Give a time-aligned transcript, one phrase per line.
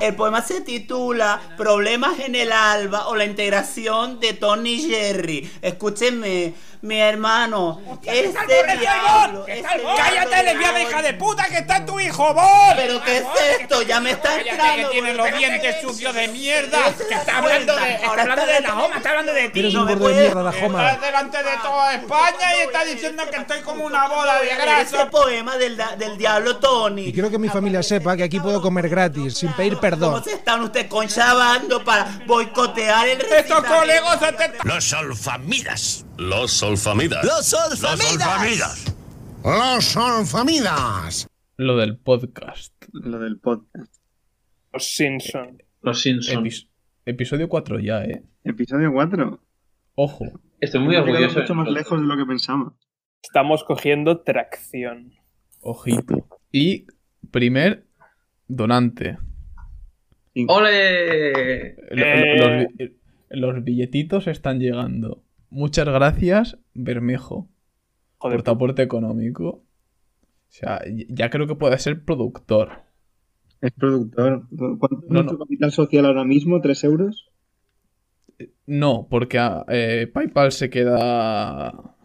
[0.00, 5.50] El poema se titula Problemas en el alba o la integración de Tony Jerry.
[5.62, 12.34] Escúchenme, mi hermano, este diablo, este ¡Cállate, lesbiana hija de puta, que está tu hijo,
[12.34, 12.74] vos!
[12.76, 13.24] ¿Pero qué es
[13.60, 13.80] esto?
[13.82, 14.88] Ya me está entrando.
[14.90, 16.78] que tiene los dientes sucios de mierda.
[16.92, 19.48] ¿Te Que está hablando de, está Ahora hablando está de la Homa, está hablando de
[19.48, 19.60] ti.
[19.60, 20.90] Eres no un me gordo de mierda, la Joma.
[20.90, 24.56] Estás delante de toda España y estás diciendo que estoy como una bola de Ese
[24.62, 25.10] grasa.
[25.10, 27.06] poema del, da- del diablo Tony.
[27.08, 30.22] Y quiero que mi familia sepa que aquí puedo comer gratis, sin pedir ¿Cómo perdón.
[30.24, 34.52] se están ustedes conchabando para boicotear el Estos colegos se te
[36.18, 37.24] Los solfamidas.
[37.24, 38.94] Los solfamidas.
[39.44, 39.44] ¡Los solfamidas!
[39.44, 41.28] Los solfamidas.
[41.56, 42.72] Lo del podcast.
[42.92, 43.92] Lo del podcast.
[44.72, 45.62] Los Simpson.
[45.82, 46.38] Los Simpsons.
[46.38, 46.68] Epis-
[47.06, 48.22] episodio 4 ya, ¿eh?
[48.44, 49.40] Episodio 4.
[49.96, 50.24] Ojo.
[50.60, 51.40] Estoy muy Hemos orgulloso.
[51.40, 52.72] mucho más lejos de lo que pensamos.
[53.22, 55.12] Estamos cogiendo tracción.
[55.60, 56.26] Ojito.
[56.52, 56.86] Y
[57.30, 57.86] primer
[58.48, 59.18] donante.
[60.48, 61.68] ¡Ole!
[61.68, 62.96] Eh.
[63.30, 65.22] los billetitos están llegando.
[65.50, 67.48] Muchas gracias, Bermejo,
[68.18, 69.48] Joder, por tu aporte económico.
[69.48, 69.64] O
[70.48, 72.84] sea, ya creo que puede ser productor.
[73.60, 74.46] Es productor.
[74.78, 75.38] ¿Cuánto es No, nuestro no.
[75.38, 76.60] capital social ahora mismo?
[76.60, 77.32] ¿Tres euros?
[78.66, 81.96] No, porque eh, PayPal se queda.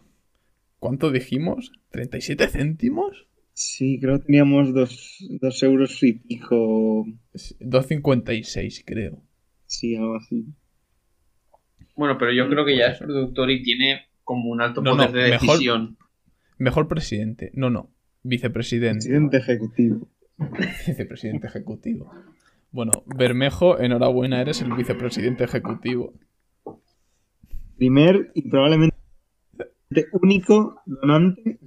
[0.79, 1.71] ¿Cuánto dijimos?
[1.91, 3.27] ¿37 céntimos?
[3.53, 7.05] Sí, creo que teníamos dos, dos euros y pico.
[7.33, 9.23] Sí, 2.56, creo.
[9.67, 10.53] Sí, algo así.
[11.99, 15.11] Bueno, pero yo creo que ya es productor y tiene como un alto No, poder
[15.11, 15.97] no, de mejor- decisión.
[16.57, 17.51] Mejor presidente.
[17.53, 17.89] No, no.
[18.23, 18.99] Vicepresidente.
[19.09, 20.07] Presidente ejecutivo.
[20.87, 22.09] Vicepresidente ejecutivo.
[22.71, 26.13] Bueno, Bermejo, enhorabuena, eres el vicepresidente ejecutivo.
[27.77, 28.95] Primer y probablemente
[30.13, 31.59] único donante.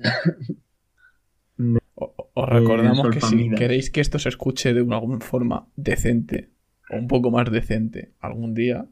[2.35, 6.49] Os recordamos que si queréis que esto se escuche de una alguna forma decente,
[6.91, 8.87] o un poco más decente, algún día,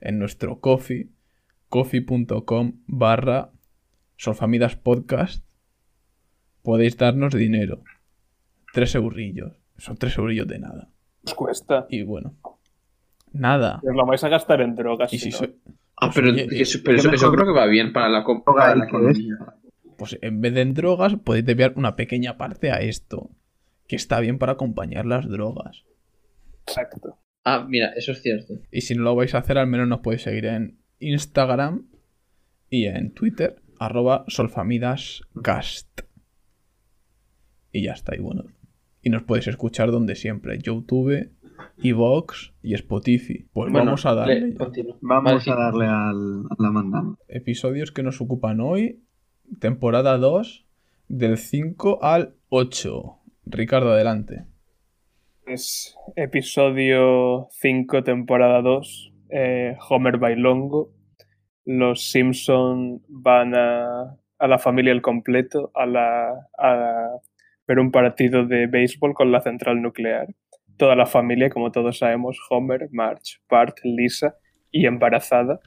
[0.00, 1.08] en nuestro coffee,
[1.68, 3.50] coffee.com barra
[4.16, 5.44] Solfamidas Podcast,
[6.62, 7.82] podéis darnos dinero.
[8.72, 9.52] Tres eurillos.
[9.78, 10.90] Son tres eurillos de nada.
[11.24, 11.86] os cuesta.
[11.88, 12.34] Y bueno,
[13.32, 13.80] nada.
[13.82, 15.12] Os lo vais a gastar en drogas.
[15.12, 15.36] Y si si no.
[15.38, 15.56] soy-
[16.02, 18.86] Ah, pero, Oye, eso, pero ¿qué eso, creo que va bien para la, para la
[18.86, 19.36] economía.
[19.98, 23.28] pues en vez de en drogas, podéis desviar una pequeña parte a esto.
[23.86, 25.84] Que está bien para acompañar las drogas.
[26.66, 27.18] Exacto.
[27.44, 28.54] Ah, mira, eso es cierto.
[28.70, 31.86] Y si no lo vais a hacer, al menos nos podéis seguir en Instagram
[32.68, 36.00] y en Twitter, arroba solfamidascast.
[37.72, 38.44] Y ya está, y bueno.
[39.02, 41.30] Y nos podéis escuchar donde siempre, YouTube,
[41.82, 43.46] Evox y Spotify.
[43.52, 44.54] Pues Bueno, vamos a darle.
[45.00, 47.16] Vamos Vale, a darle al, a la mandanga.
[47.28, 49.00] episodios que nos ocupan hoy.
[49.58, 50.66] Temporada 2,
[51.08, 53.16] del 5 al 8.
[53.46, 54.44] Ricardo, adelante.
[55.50, 59.12] Es episodio 5, temporada 2.
[59.30, 60.92] eh, Homer Bailongo.
[61.64, 67.08] Los Simpson van a, a la familia al completo a, la, a
[67.66, 70.28] ver un partido de béisbol con la central nuclear.
[70.76, 74.36] Toda la familia, como todos sabemos, Homer, Marge, Bart, Lisa
[74.70, 75.58] y embarazada,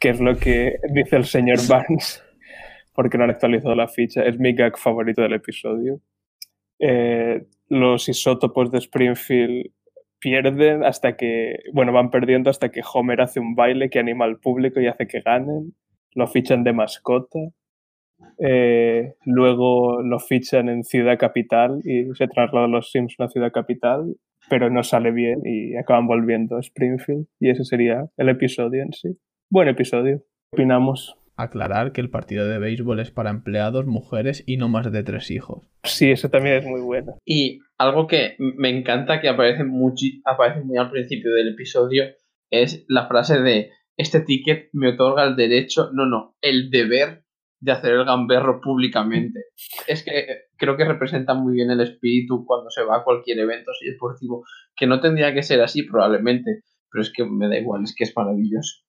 [0.00, 2.24] que es lo que dice el señor Barnes,
[2.92, 4.24] porque no han actualizado la ficha.
[4.24, 6.00] Es mi gag favorito del episodio.
[6.84, 9.70] Eh, los isótopos de Springfield
[10.18, 14.38] pierden hasta que, bueno, van perdiendo hasta que Homer hace un baile que anima al
[14.38, 15.74] público y hace que ganen.
[16.14, 17.38] Lo fichan de mascota.
[18.38, 24.16] Eh, luego lo fichan en Ciudad Capital y se trasladan los Simpsons a Ciudad Capital,
[24.48, 27.26] pero no sale bien y acaban volviendo a Springfield.
[27.38, 29.16] Y ese sería el episodio en sí.
[29.50, 30.18] Buen episodio.
[30.18, 31.21] ¿Qué opinamos?
[31.42, 35.30] Aclarar que el partido de béisbol es para empleados, mujeres y no más de tres
[35.30, 35.66] hijos.
[35.84, 37.16] Sí, eso también es muy bueno.
[37.24, 42.04] Y algo que me encanta que aparece, muchi- aparece muy al principio del episodio
[42.50, 47.24] es la frase de este ticket me otorga el derecho, no, no, el deber
[47.60, 49.44] de hacer el gamberro públicamente.
[49.86, 50.26] Es que
[50.56, 54.44] creo que representa muy bien el espíritu cuando se va a cualquier evento así deportivo,
[54.76, 58.04] que no tendría que ser así probablemente, pero es que me da igual, es que
[58.04, 58.82] es maravilloso.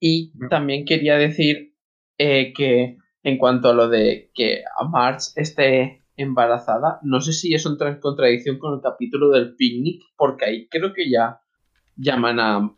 [0.00, 1.74] Y también quería decir
[2.18, 7.54] eh, que en cuanto a lo de que a Marge esté embarazada, no sé si
[7.54, 11.40] eso entra en contradicción con el capítulo del picnic, porque ahí creo que ya
[11.96, 12.76] llaman a,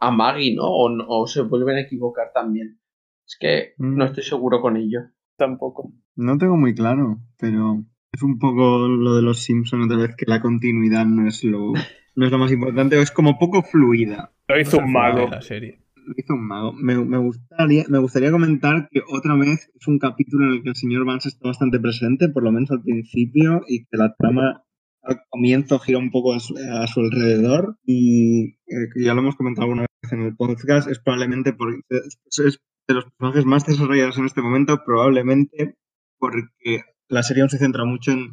[0.00, 0.64] a Maggie, ¿no?
[0.64, 2.78] O, no- o se vuelven a equivocar también.
[3.26, 3.96] Es que Mm.
[3.96, 5.00] no estoy seguro con ello.
[5.36, 5.92] Tampoco.
[6.16, 10.26] No tengo muy claro, pero es un poco lo de los Simpsons otra vez que
[10.26, 11.72] la continuidad no es lo,
[12.14, 14.32] no es lo más importante, es como poco fluida.
[14.48, 15.28] Lo hizo un mago.
[15.30, 15.78] La serie.
[16.16, 16.72] Hizo un mago.
[16.72, 20.76] Me, gustaría, me gustaría comentar que otra vez es un capítulo en el que el
[20.76, 24.64] señor Vance está bastante presente, por lo menos al principio, y que la trama
[25.02, 26.54] al comienzo gira un poco a su,
[27.00, 31.80] alrededor y eh, ya lo hemos comentado alguna vez en el podcast, es probablemente porque
[31.90, 35.76] es, es de los personajes más desarrollados en este momento, probablemente
[36.18, 38.32] porque la serie aún se centra mucho en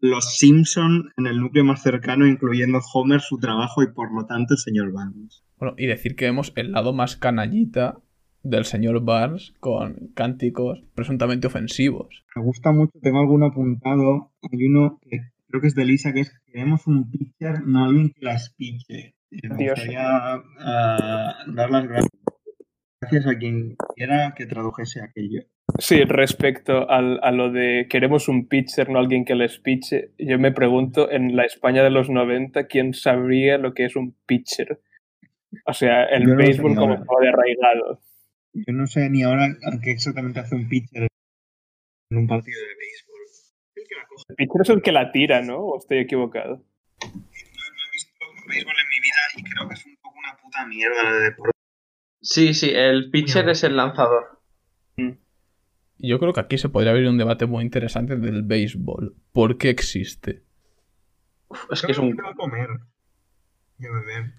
[0.00, 4.54] los Simpson, en el núcleo más cercano, incluyendo Homer, su trabajo y por lo tanto
[4.54, 5.42] el señor Barnes.
[5.58, 7.98] Bueno, y decir que vemos el lado más canallita
[8.42, 12.24] del señor Barnes con cánticos presuntamente ofensivos.
[12.36, 14.30] Me gusta mucho, tengo alguno apuntado.
[14.50, 15.18] Hay uno que
[15.48, 19.14] creo que es de Lisa, que es queremos un pitcher, no alguien que las piche.
[19.30, 19.74] Me Dios.
[19.78, 20.06] gustaría
[20.60, 21.86] ah, dar las
[23.00, 25.42] gracias a quien quiera que tradujese aquello.
[25.78, 30.38] Sí, respecto al- a lo de queremos un pitcher, no alguien que les piche, yo
[30.38, 34.80] me pregunto en la España de los 90 quién sabría lo que es un pitcher.
[35.64, 38.00] O sea, el Yo no lo sé béisbol como estaba de arraigado.
[38.52, 41.08] Yo no sé ni ahora a qué exactamente hace un pitcher
[42.10, 43.20] en un partido de béisbol.
[43.74, 44.24] Creo que la coge.
[44.28, 45.58] El pitcher es el que la tira, ¿no?
[45.58, 46.56] ¿O estoy equivocado?
[46.56, 48.12] No, no he visto
[48.48, 51.58] béisbol en mi vida y creo que es un poco una puta mierda de deporte.
[52.20, 54.38] Sí, sí, el pitcher es el lanzador.
[54.96, 59.16] Y Yo creo que aquí se podría abrir un debate muy interesante del béisbol.
[59.32, 60.42] ¿Por qué existe?
[61.48, 62.14] Uf, es que es un...
[62.14, 62.68] que va a comer
[63.78, 64.32] y a beber.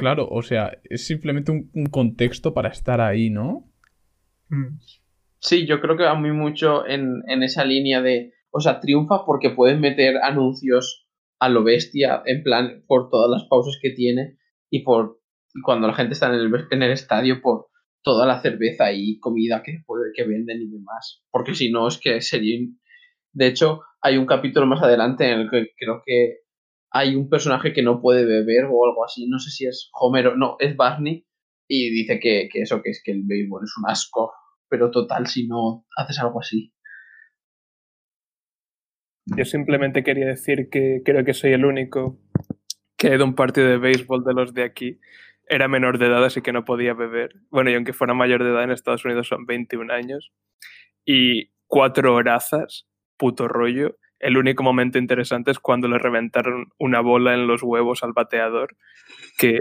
[0.00, 3.70] Claro, o sea, es simplemente un, contexto para estar ahí, ¿no?
[4.48, 4.78] Mm.
[5.38, 8.32] Sí, yo creo que va muy mucho en, en esa línea de...
[8.50, 11.06] O sea, triunfa porque pueden meter anuncios
[11.38, 14.38] a lo bestia, en plan, por todas las pausas que tiene
[14.70, 15.20] y por
[15.54, 17.66] y cuando la gente está en el, en el estadio, por
[18.02, 21.22] toda la cerveza y comida que, puede, que venden y demás.
[21.30, 22.58] Porque si no, es que sería...
[23.32, 26.38] De hecho, hay un capítulo más adelante en el que creo que
[26.90, 29.28] hay un personaje que no puede beber o algo así.
[29.28, 31.26] No sé si es Homer o no, es Barney.
[31.68, 34.32] Y dice que, que eso, que es que el béisbol es un asco.
[34.68, 36.72] Pero total, si no haces algo así.
[39.36, 42.18] Yo simplemente quería decir que creo que soy el único
[42.96, 45.00] que ha ido a un partido de béisbol de los de aquí.
[45.48, 47.34] Era menor de edad, así que no podía beber.
[47.50, 50.32] Bueno, y aunque fuera mayor de edad, en Estados Unidos son 21 años.
[51.04, 53.96] Y cuatro horazas, puto rollo.
[54.20, 58.76] El único momento interesante es cuando le reventaron una bola en los huevos al bateador.
[59.38, 59.60] Que.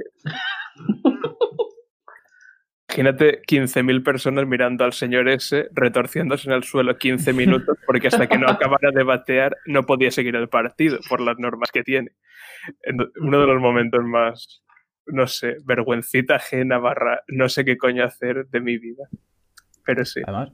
[2.89, 8.27] Imagínate 15.000 personas mirando al señor ese, retorciéndose en el suelo 15 minutos, porque hasta
[8.27, 12.11] que no acabara de batear no podía seguir el partido por las normas que tiene.
[12.81, 14.63] En- Uno de los momentos más,
[15.05, 19.07] no sé, vergüencita ajena barra no sé qué coño hacer de mi vida.
[19.85, 20.21] Pero sí.
[20.25, 20.51] Además,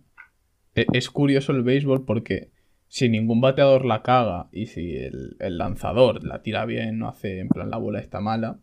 [0.75, 2.51] e- es curioso el béisbol porque
[2.87, 7.39] si ningún bateador la caga y si el, el lanzador la tira bien, no hace
[7.39, 8.59] en plan la bola está mala,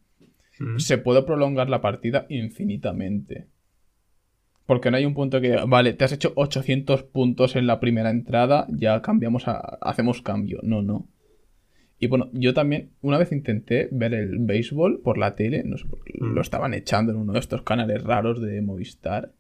[0.59, 0.79] Mm.
[0.79, 3.47] se puede prolongar la partida infinitamente.
[4.67, 8.11] Porque no hay un punto que, vale, te has hecho 800 puntos en la primera
[8.11, 10.61] entrada, ya cambiamos a, hacemos cambio.
[10.63, 11.09] No, no.
[11.99, 15.87] Y bueno, yo también una vez intenté ver el béisbol por la tele, no sé,
[16.15, 19.33] lo estaban echando en uno de estos canales raros de Movistar.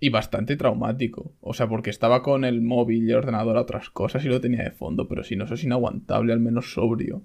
[0.00, 1.34] Y bastante traumático.
[1.40, 4.40] O sea, porque estaba con el móvil y el ordenador a otras cosas y lo
[4.40, 7.24] tenía de fondo, pero si no, eso es inaguantable, al menos sobrio.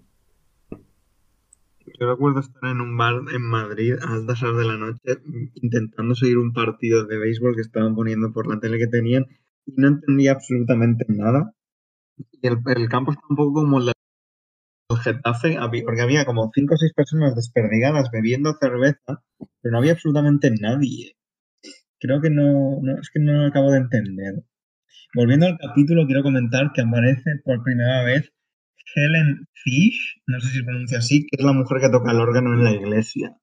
[2.00, 5.22] Yo recuerdo estar en un bar en Madrid a altas horas de la noche
[5.56, 9.28] intentando seguir un partido de béisbol que estaban poniendo por la tele que tenían
[9.66, 11.54] y no entendía absolutamente nada.
[12.32, 13.92] Y el, campo está un poco como el
[15.04, 19.24] Getafe, porque había como cinco o seis personas desperdigadas bebiendo cerveza,
[19.62, 21.18] pero no había absolutamente nadie.
[22.04, 24.44] Creo que no, no, es que no lo acabo de entender.
[25.16, 28.30] Volviendo al capítulo, quiero comentar que aparece por primera vez
[28.94, 32.20] Helen Fish, no sé si se pronuncia así, que es la mujer que toca el
[32.20, 33.38] órgano en la iglesia.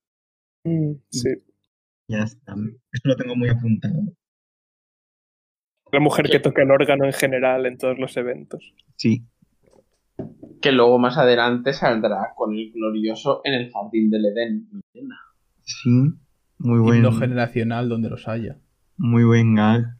[0.63, 1.31] Sí.
[2.07, 2.55] Ya está.
[2.93, 3.95] Eso lo tengo muy apuntado.
[5.91, 8.75] La mujer que toca el órgano en general en todos los eventos.
[8.97, 9.25] Sí.
[10.61, 14.69] Que luego más adelante saldrá con el glorioso en el jardín del Edén.
[15.63, 16.13] Sí.
[16.63, 18.59] Muy buen, Himno generacional donde los haya.
[18.97, 19.97] muy buen gag.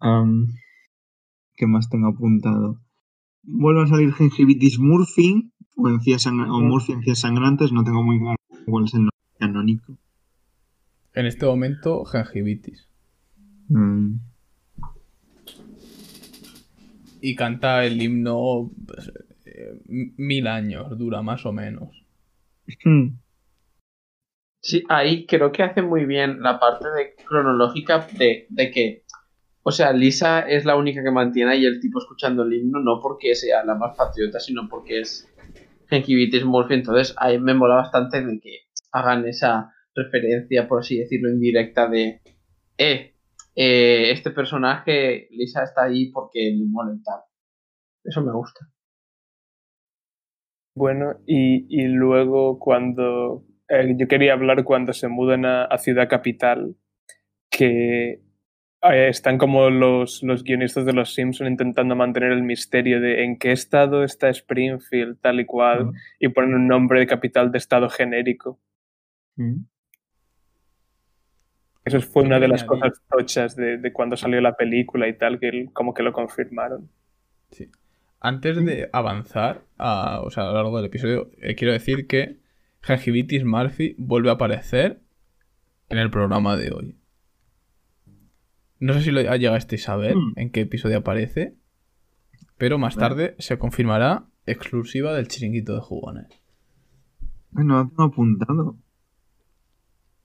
[0.00, 0.46] Am,
[1.56, 2.80] ¿Qué más tengo apuntado?
[3.42, 8.36] Vuelve a salir Gingivitis Murphy o, encías o Murphy encías sangrantes, no tengo muy claro
[8.66, 9.98] cuál es el nombre canónico.
[11.14, 12.88] En este momento, gingivitis.
[13.68, 14.18] Mm,
[17.20, 19.10] Y canta el himno pues,
[19.46, 19.82] eh,
[20.16, 22.04] mil años, dura más o menos.
[22.84, 23.18] Hmm.
[24.60, 29.04] Sí, ahí creo que hace muy bien la parte de cronológica de, de que,
[29.62, 33.00] o sea, Lisa es la única que mantiene ahí el tipo escuchando el himno, no
[33.00, 35.28] porque sea la más patriota, sino porque es
[35.88, 36.74] Genkivitis Murphy.
[36.74, 42.20] Entonces, ahí me mola bastante de que hagan esa referencia, por así decirlo, indirecta de,
[42.78, 43.14] eh,
[43.54, 47.20] eh, este personaje, Lisa está ahí porque le mola y tal.
[48.04, 48.68] Eso me gusta.
[50.78, 56.08] Bueno, y, y luego cuando eh, yo quería hablar cuando se mudan a, a Ciudad
[56.08, 56.76] Capital,
[57.50, 58.20] que
[58.82, 63.40] eh, están como los, los guionistas de Los Simpson intentando mantener el misterio de en
[63.40, 67.88] qué estado está Springfield, tal y cual, y ponen un nombre de capital de estado
[67.90, 68.60] genérico.
[69.34, 69.62] Mm.
[71.86, 75.40] Eso fue una de las cosas tochas de, de cuando salió la película y tal,
[75.40, 76.88] que como que lo confirmaron.
[77.50, 77.68] Sí.
[78.20, 82.40] Antes de avanzar, a, o sea, a lo largo del episodio, eh, quiero decir que
[82.82, 85.00] Gingivitis Murphy vuelve a aparecer
[85.88, 86.96] en el programa de hoy.
[88.80, 90.32] No sé si lo llegasteis a ver Mm.
[90.36, 91.54] en qué episodio aparece,
[92.56, 96.26] pero más tarde se confirmará exclusiva del chiringuito de jugones.
[97.50, 98.76] Bueno, lo tengo apuntado.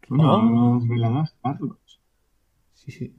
[0.10, 0.74] Bueno, Oh.
[0.80, 1.78] los veladas, Carlos.
[2.74, 3.16] Sí, sí.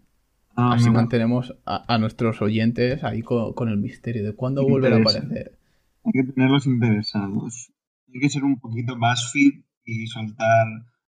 [0.57, 4.97] Ah, Así mantenemos a, a nuestros oyentes ahí con, con el misterio de cuándo volverá
[4.97, 5.59] a aparecer.
[6.05, 7.73] Hay que tenerlos interesados.
[8.13, 10.67] Hay que ser un poquito BuzzFeed y soltar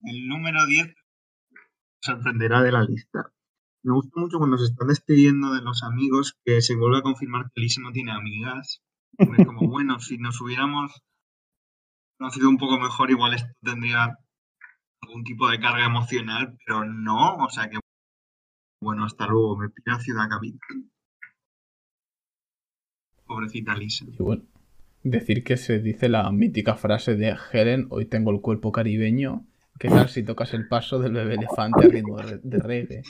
[0.03, 0.93] el número 10.
[2.01, 3.31] Sorprenderá de la lista.
[3.83, 7.49] Me gusta mucho cuando se están despidiendo de los amigos que se vuelve a confirmar
[7.53, 8.81] que Lisa no tiene amigas.
[9.17, 11.01] Porque como, bueno, si nos hubiéramos
[12.17, 14.17] conocido un poco mejor, igual esto tendría
[15.01, 17.37] algún tipo de carga emocional, pero no.
[17.37, 17.78] O sea que,
[18.81, 19.57] bueno, hasta luego.
[19.57, 20.85] Me pira a Ciudad Capital.
[23.25, 24.05] Pobrecita Lisa.
[24.07, 24.43] Y bueno,
[25.03, 29.45] decir que se dice la mítica frase de Helen, hoy tengo el cuerpo caribeño.
[29.77, 33.03] ¿Qué tal si tocas el paso del bebé elefante a ritmo de, de reggae?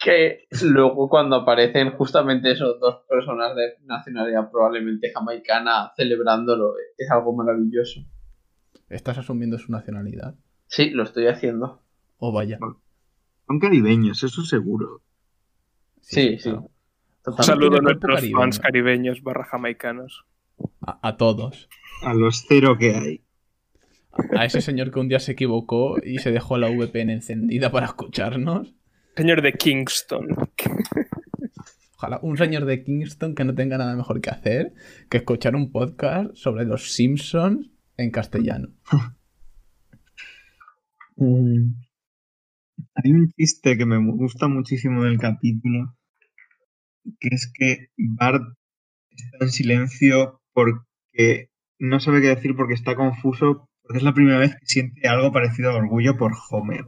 [0.00, 7.34] Que luego cuando aparecen justamente esos dos personas de nacionalidad probablemente jamaicana celebrándolo, es algo
[7.34, 8.00] maravilloso.
[8.88, 10.36] ¿Estás asumiendo su nacionalidad?
[10.68, 11.82] Sí, lo estoy haciendo.
[12.18, 12.58] O vaya.
[13.46, 15.02] Son caribeños, eso seguro.
[16.00, 16.50] Sí, sí.
[16.50, 16.70] claro.
[17.26, 18.38] Un saludo a nuestros caribeño.
[18.38, 20.24] fans caribeños barra jamaicanos.
[20.80, 21.68] A, a todos.
[22.02, 23.24] A los cero que hay.
[24.36, 27.86] A ese señor que un día se equivocó y se dejó la VPN encendida para
[27.86, 28.74] escucharnos.
[29.16, 30.28] Señor de Kingston.
[31.96, 34.72] Ojalá un señor de Kingston que no tenga nada mejor que hacer
[35.10, 38.68] que escuchar un podcast sobre los Simpsons en castellano.
[41.20, 41.72] Mm.
[42.94, 45.96] Hay un chiste que me gusta muchísimo del capítulo,
[47.20, 48.42] que es que Bart
[49.10, 54.38] está en silencio porque no sabe qué decir porque está confuso, porque es la primera
[54.38, 56.86] vez que siente algo parecido a orgullo por Homer.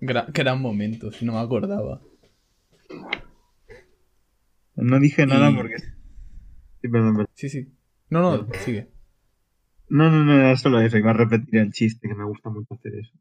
[0.00, 2.00] Gra- gran momento, si no me acordaba.
[4.76, 5.76] No dije nada Y- porque...
[5.78, 7.28] Sí, perdón, perdón.
[7.34, 7.68] Sí, sí.
[8.08, 8.89] No, no, sigue.
[9.90, 12.72] No, no, no, era solo eso, iba a repetir el chiste, que me gusta mucho
[12.72, 13.12] hacer eso.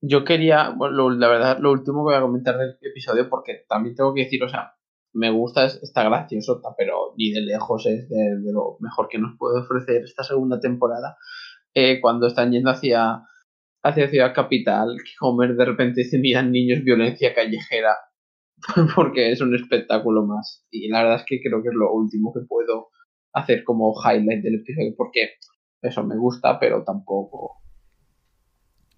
[0.00, 3.96] Yo quería, bueno, la verdad, lo último que voy a comentar del episodio, porque también
[3.96, 4.74] tengo que decir, o sea,
[5.12, 9.36] me gusta, es- está gracioso, pero ni de lejos es de, lo mejor que nos
[9.38, 11.16] puede ofrecer esta segunda temporada.
[11.74, 13.22] Eh, cuando están yendo hacia,
[13.84, 17.96] hacia Ciudad Capital, que Homer de repente dice, miran niños, violencia callejera,
[18.96, 20.66] porque es un espectáculo más.
[20.70, 22.88] Y la verdad es que creo que es lo último que puedo
[23.32, 25.30] hacer como highlight del episodio, porque
[25.82, 27.56] eso me gusta, pero tampoco...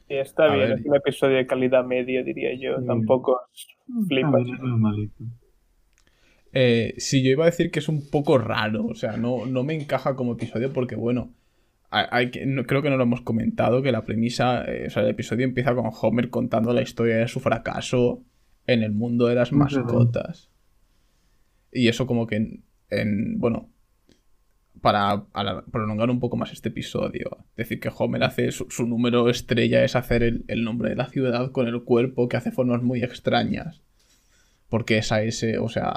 [0.08, 0.78] Y está A bien, ver.
[0.80, 2.80] es un episodio de calidad media, diría yo.
[2.80, 2.86] Sí.
[2.86, 4.42] Tampoco es A flipas.
[6.52, 9.62] Eh, sí, yo iba a decir que es un poco raro, o sea, no, no
[9.62, 11.32] me encaja como episodio porque, bueno,
[11.90, 15.02] hay, que, no- creo que no lo hemos comentado, que la premisa, eh, o sea,
[15.04, 18.22] el episodio empieza con Homer contando la historia de su fracaso
[18.66, 20.50] en el mundo de las mascotas.
[21.72, 23.68] Y eso como que, en, en- bueno,
[24.80, 25.24] para
[25.70, 30.22] prolongar un poco más este episodio, decir que Homer hace su, número estrella es hacer
[30.22, 33.82] el, el nombre de la ciudad con el cuerpo que hace formas muy extrañas.
[34.68, 35.92] Porque esa S, o sea,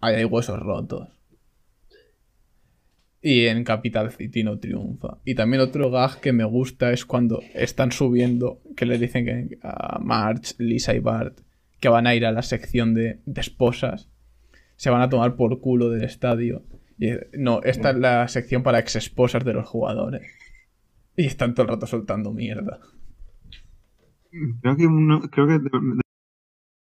[0.00, 1.08] hay huesos rotos.
[3.20, 5.18] Y en Capital City no triunfa.
[5.24, 9.58] Y también otro gag que me gusta es cuando están subiendo, que le dicen que
[9.62, 11.40] a Marge, Lisa y Bart
[11.82, 14.08] que van a ir a la sección de, de esposas.
[14.76, 16.62] Se van a tomar por culo del estadio.
[16.98, 20.22] Y, no, esta es la sección para ex esposas de los jugadores.
[21.16, 22.80] Y están todo el rato soltando mierda.
[24.62, 25.70] Creo que uno, creo que de,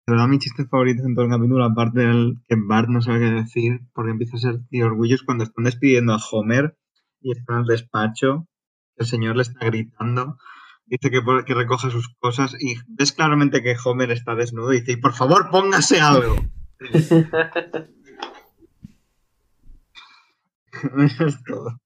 [0.08, 3.32] verdad mi chiste favorito en todo el capítulo, aparte del que Bart no sabe qué
[3.32, 6.78] decir, porque empieza a ser tío orgullo, es cuando están despidiendo a Homer
[7.22, 8.48] y está en el despacho,
[8.96, 10.38] el señor le está gritando,
[10.86, 14.94] dice que, que recoja sus cosas y ves claramente que Homer está desnudo y dice,
[14.94, 16.38] "Y por favor póngase algo.
[21.06, 21.80] Eso es todo.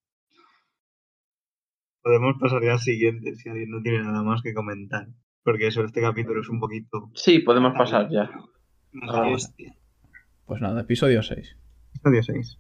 [2.04, 5.08] Podemos pasar ya al siguiente si alguien no tiene nada más que comentar.
[5.44, 7.10] Porque eso, este capítulo es un poquito...
[7.16, 8.30] Sí, podemos pasar ya.
[9.04, 9.76] Ah, hostia.
[10.46, 11.58] Pues nada, episodio 6.
[11.96, 12.60] Episodio 6.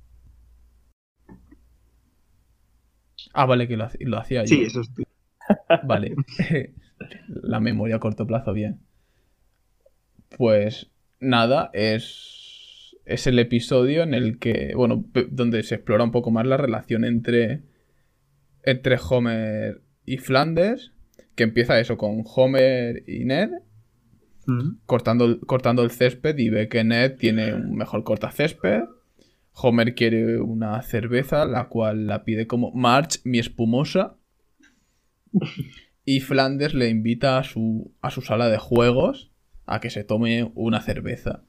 [3.34, 4.48] Ah, vale, que lo hacía yo.
[4.48, 5.04] Sí, eso es tú.
[5.84, 6.16] Vale.
[7.28, 8.82] La memoria a corto plazo, bien.
[10.38, 12.41] Pues nada, es,
[13.06, 17.04] es el episodio en el que, bueno, donde se explora un poco más la relación
[17.06, 17.64] entre,
[18.64, 20.94] entre Homer y Flanders,
[21.36, 23.50] que empieza eso con Homer y Ned
[24.48, 24.78] Mm.
[24.88, 28.82] cortando, el- cortando el césped y ve que Ned tiene un mejor cortacésped.
[29.54, 34.18] Homer quiere una cerveza, la cual la pide como March, mi espumosa.
[36.04, 39.32] Y Flanders le invita a su, a su sala de juegos
[39.66, 41.44] a que se tome una cerveza.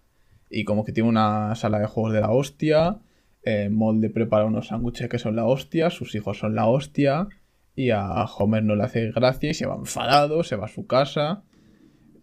[0.53, 3.01] Y como que tiene una sala de juegos de la hostia,
[3.43, 7.27] eh, Molde prepara unos sándwiches que son la hostia, sus hijos son la hostia,
[7.75, 10.87] y a Homer no le hace gracia y se va enfadado, se va a su
[10.87, 11.43] casa.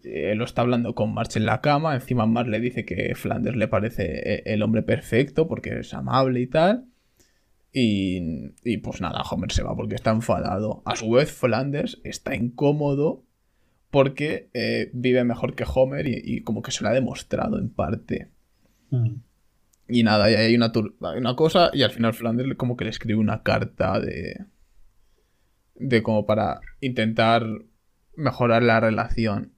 [0.04, 3.56] Eh, lo está hablando con March en la cama, encima March le dice que Flanders
[3.56, 6.86] le parece eh, el hombre perfecto porque es amable y tal.
[7.72, 10.82] Y, y pues nada, Homer se va porque está enfadado.
[10.86, 13.24] A su vez, Flanders está incómodo
[13.90, 17.70] porque eh, vive mejor que Homer y, y como que se lo ha demostrado en
[17.70, 18.30] parte.
[19.88, 20.72] Y nada, y hay una,
[21.16, 24.46] una cosa y al final Flanders como que le escribe una carta de...
[25.74, 27.46] De como para intentar
[28.14, 29.52] mejorar la relación.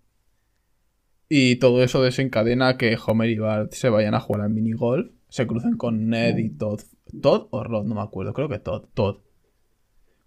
[1.29, 5.11] Y todo eso desencadena que Homer y Bart se vayan a jugar al minigolf.
[5.29, 6.83] Se crucen con Ned y Todd.
[7.21, 8.35] Todd o Rod, no me acuerdo.
[8.35, 8.85] Creo que Todd.
[8.95, 9.21] Todd.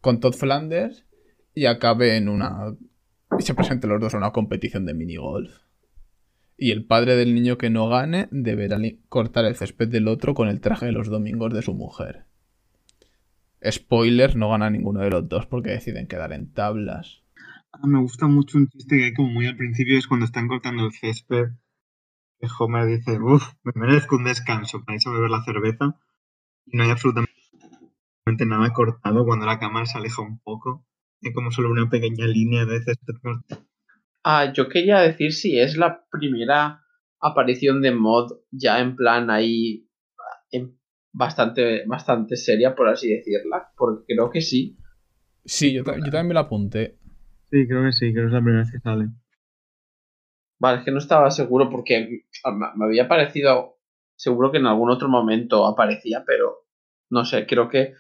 [0.02, 1.06] Con Todd Flanders.
[1.54, 2.76] Y acabe en una.
[3.40, 5.52] Y se presenten los dos a una competición de minigolf.
[6.58, 8.78] Y el padre del niño que no gane deberá
[9.10, 12.26] cortar el césped del otro con el traje de los domingos de su mujer.
[13.70, 17.24] Spoiler, no gana ninguno de los dos porque deciden quedar en tablas.
[17.74, 20.48] Ah, me gusta mucho un chiste que hay como muy al principio, es cuando están
[20.48, 21.48] cortando el césped.
[22.40, 26.00] Que Homer dice, uff, me merezco un descanso, para eso beber la cerveza.
[26.66, 27.36] Y no hay absolutamente
[28.46, 30.86] nada cortado cuando la cámara se aleja un poco.
[31.26, 33.66] Hay como solo una pequeña línea de césped cortado.
[34.24, 36.82] Ah, yo quería decir si es la primera
[37.20, 39.90] aparición de Mod ya en plan ahí
[40.52, 40.78] en
[41.12, 44.78] bastante, bastante seria, por así decirla, porque creo que sí.
[45.44, 46.98] Sí, yo, yo también me lo apunté.
[47.50, 49.08] Sí, creo que sí, creo que es la primera vez que sale.
[50.60, 52.24] Vale, es que no estaba seguro porque
[52.76, 53.78] me había parecido,
[54.16, 56.66] seguro que en algún otro momento aparecía, pero
[57.10, 57.94] no sé, creo que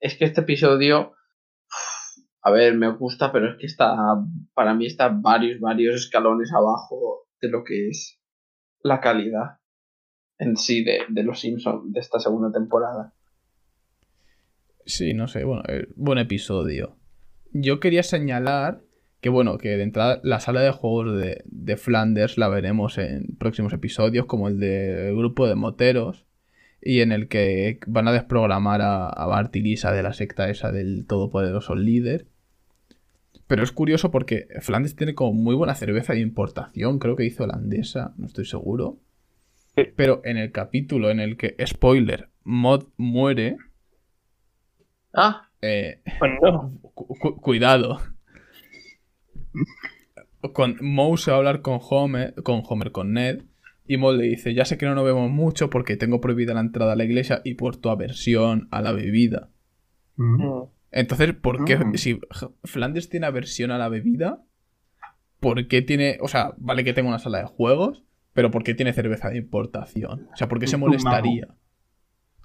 [0.00, 1.14] es que este episodio,
[2.42, 3.96] a ver, me gusta, pero es que está,
[4.54, 8.20] para mí está varios, varios escalones abajo de lo que es
[8.82, 9.58] la calidad
[10.38, 13.14] en sí de, de los Simpsons de esta segunda temporada.
[14.84, 16.96] Sí, no sé, bueno, eh, buen episodio.
[17.52, 18.82] Yo quería señalar
[19.20, 23.36] que, bueno, que de entrada la sala de juegos de, de Flanders la veremos en
[23.38, 26.26] próximos episodios, como el del grupo de moteros,
[26.80, 30.50] y en el que van a desprogramar a, a Bart y Lisa de la secta
[30.50, 32.26] esa del todopoderoso líder.
[33.52, 37.44] Pero es curioso porque Flanders tiene como muy buena cerveza de importación, creo que hizo
[37.44, 38.96] holandesa, no estoy seguro.
[39.76, 39.82] Sí.
[39.94, 43.58] Pero en el capítulo en el que, spoiler, Mod muere,
[45.12, 46.72] Ah, eh, Pues no.
[46.94, 47.98] cu- cu- cuidado.
[50.54, 53.42] Con Moe se va a hablar con Homer, con Homer, con Ned.
[53.86, 56.60] Y Moe le dice, ya sé que no nos vemos mucho porque tengo prohibida la
[56.60, 59.50] entrada a la iglesia y por tu aversión a la bebida.
[60.16, 60.62] Mm.
[60.92, 61.90] Entonces, ¿por qué Ah.
[61.94, 62.20] si
[62.64, 64.42] Flanders tiene aversión a la bebida?
[65.40, 68.74] ¿Por qué tiene, o sea, vale que tenga una sala de juegos, pero ¿por qué
[68.74, 70.28] tiene cerveza de importación?
[70.32, 71.48] O sea, ¿por qué se molestaría?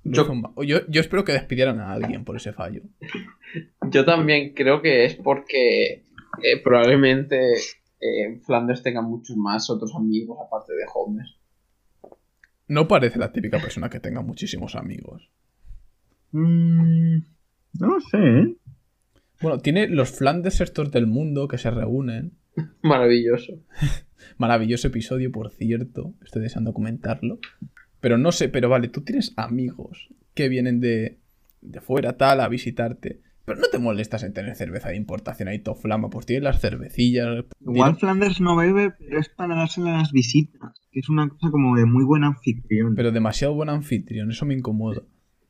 [0.03, 2.81] Yo- espero que despidieran a alguien por ese fallo.
[3.91, 6.05] yo también creo que es porque
[6.41, 7.39] eh, probablemente
[7.99, 11.25] eh, Flanders tenga muchos más otros amigos aparte de Homer.
[12.69, 15.29] No parece la típica persona que tenga muchísimos amigos.
[16.31, 17.19] Mm,
[17.73, 18.55] no lo sé, ¿eh?
[19.41, 22.33] Bueno, tiene los Flanders estos del mundo que se reúnen.
[22.81, 23.53] Maravilloso.
[24.37, 26.13] Maravilloso episodio, por cierto.
[26.23, 27.39] Estoy deseando comentarlo.
[27.99, 31.19] Pero no sé, pero vale, tú tienes amigos que vienen de,
[31.61, 33.21] de fuera, tal, a visitarte.
[33.45, 37.45] Pero no te molestas en tener cerveza de importación ahí, flama, pues tienes las cervecillas.
[37.61, 40.73] Igual tiene- Flanders no bebe, pero es para dársela a las visitas.
[40.91, 42.93] Que es una cosa como de muy buen anfitrión.
[42.95, 45.01] Pero demasiado buen anfitrión, eso me incomoda.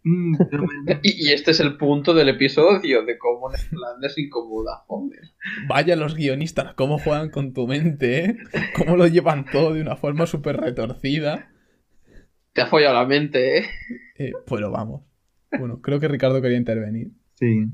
[0.03, 0.35] Mm,
[0.85, 5.21] me- Y, y este es el punto del episodio de cómo Flanders incomoda Homer.
[5.67, 8.37] Vaya los guionistas, cómo juegan con tu mente, ¿eh?
[8.75, 11.49] Cómo lo llevan todo de una forma súper retorcida.
[12.53, 13.65] Te ha follado la mente, ¿eh?
[14.17, 15.01] Eh, pero vamos.
[15.57, 17.09] Bueno, creo que Ricardo quería intervenir.
[17.35, 17.65] sí.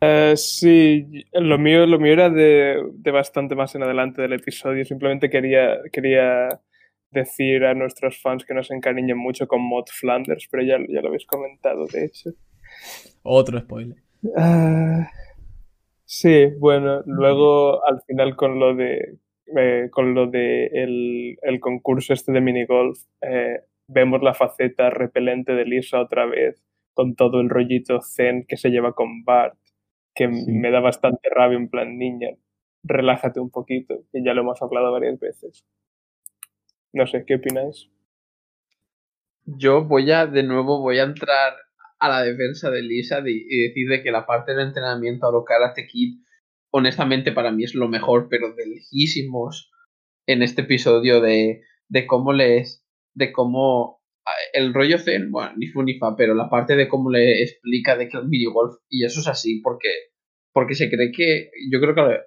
[0.00, 4.84] Eh, sí, lo mío, lo mío era de, de bastante más en adelante del episodio.
[4.84, 6.48] Simplemente quería, quería
[7.10, 11.00] decir a nuestros fans que no se encariñen mucho con Mod Flanders, pero ya, ya
[11.00, 12.30] lo habéis comentado, de hecho.
[13.22, 13.96] Otro spoiler.
[14.36, 15.08] Ah,
[16.04, 19.16] sí, bueno, luego al final con lo de
[19.56, 25.52] eh, con lo de el, el concurso este de minigolf, eh, vemos la faceta repelente
[25.54, 29.56] de Lisa otra vez, con todo el rollito zen que se lleva con Bart,
[30.14, 30.52] que Sí.
[30.52, 32.28] me da bastante rabia en plan niña.
[32.82, 35.64] Relájate un poquito, que ya lo hemos hablado varias veces.
[36.92, 37.88] No sé, ¿qué opináis?
[39.44, 41.54] Yo voy a, de nuevo, voy a entrar
[41.98, 45.44] a la defensa de Lisa y decir de que la parte del entrenamiento a lo
[45.44, 46.20] Karate Kid,
[46.70, 49.70] honestamente para mí es lo mejor, pero de lejísimos
[50.26, 55.66] en este episodio de, de cómo les, de cómo ah, el rollo zen, bueno, ni
[55.66, 59.04] fu ni fa, pero la parte de cómo le explica de que el minigolf, y
[59.04, 59.88] eso es así, porque,
[60.52, 62.20] porque se cree que, yo creo que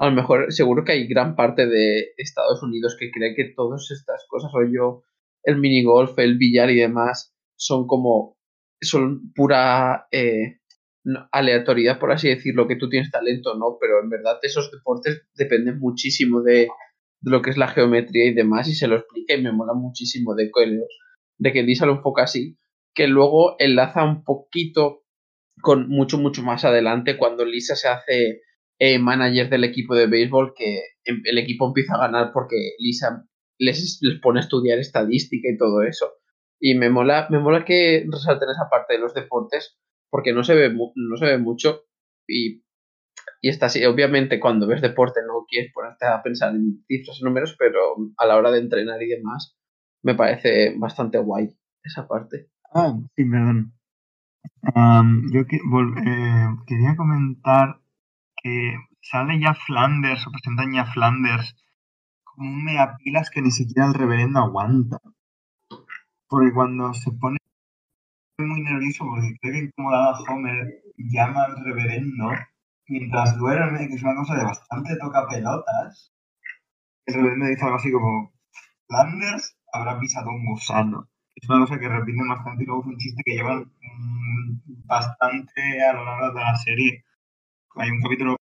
[0.00, 3.90] a- lo mejor, seguro que hay gran parte de Estados Unidos que cree que todas
[3.90, 5.02] estas cosas, rollo
[5.42, 8.36] el minigolf, el billar y demás, son como,
[8.80, 10.58] son pura eh,
[11.32, 13.78] aleatoriedad, por así decirlo, que tú tienes talento, ¿no?
[13.80, 16.68] Pero en verdad esos deportes dependen muchísimo de,
[17.20, 19.72] de lo que es la geometría y demás, y se lo explica y me mola
[19.74, 20.80] muchísimo de que,
[21.38, 22.58] de que Lisa lo enfoca así,
[22.94, 25.04] que luego enlaza un poquito
[25.62, 28.42] con mucho, mucho más adelante cuando Lisa se hace
[28.80, 33.26] eh, manager del equipo de béisbol, que em- el equipo empieza a ganar porque Lisa
[33.58, 36.06] les, les pone a estudiar estadística y todo eso.
[36.60, 39.78] Y me mola, me mola que resalten esa parte de los deportes,
[40.10, 41.82] porque no se ve, no se ve mucho
[42.26, 42.64] y,
[43.42, 43.84] y está así.
[43.84, 48.26] Obviamente cuando ves deporte no quieres ponerte a pensar en cifras y números, pero a
[48.26, 49.58] la hora de entrenar y demás
[50.02, 51.48] me parece bastante guay
[51.84, 52.48] esa parte.
[52.74, 53.74] Ah, sí, perdón.
[54.74, 57.80] Am, yo eh, quería comentar
[58.42, 61.56] que sale ya Flanders, o presentan ya Flanders
[62.24, 64.98] como un megapilas que ni siquiera el reverendo aguanta.
[66.28, 67.38] Porque cuando se pone
[68.38, 72.30] muy nervioso porque cree que incomodado a Homer, llama al reverendo
[72.88, 76.12] mientras duerme, que es una cosa de bastante toca pelotas.
[77.06, 78.32] El reverendo dice algo así como,
[78.88, 81.08] Flanders habrá pisado un gusano.
[81.34, 85.82] Es una cosa que repiten bastante y luego es un chiste que llevan mm, bastante
[85.82, 87.04] a lo largo de la serie.
[87.76, 88.36] Hay un capítulo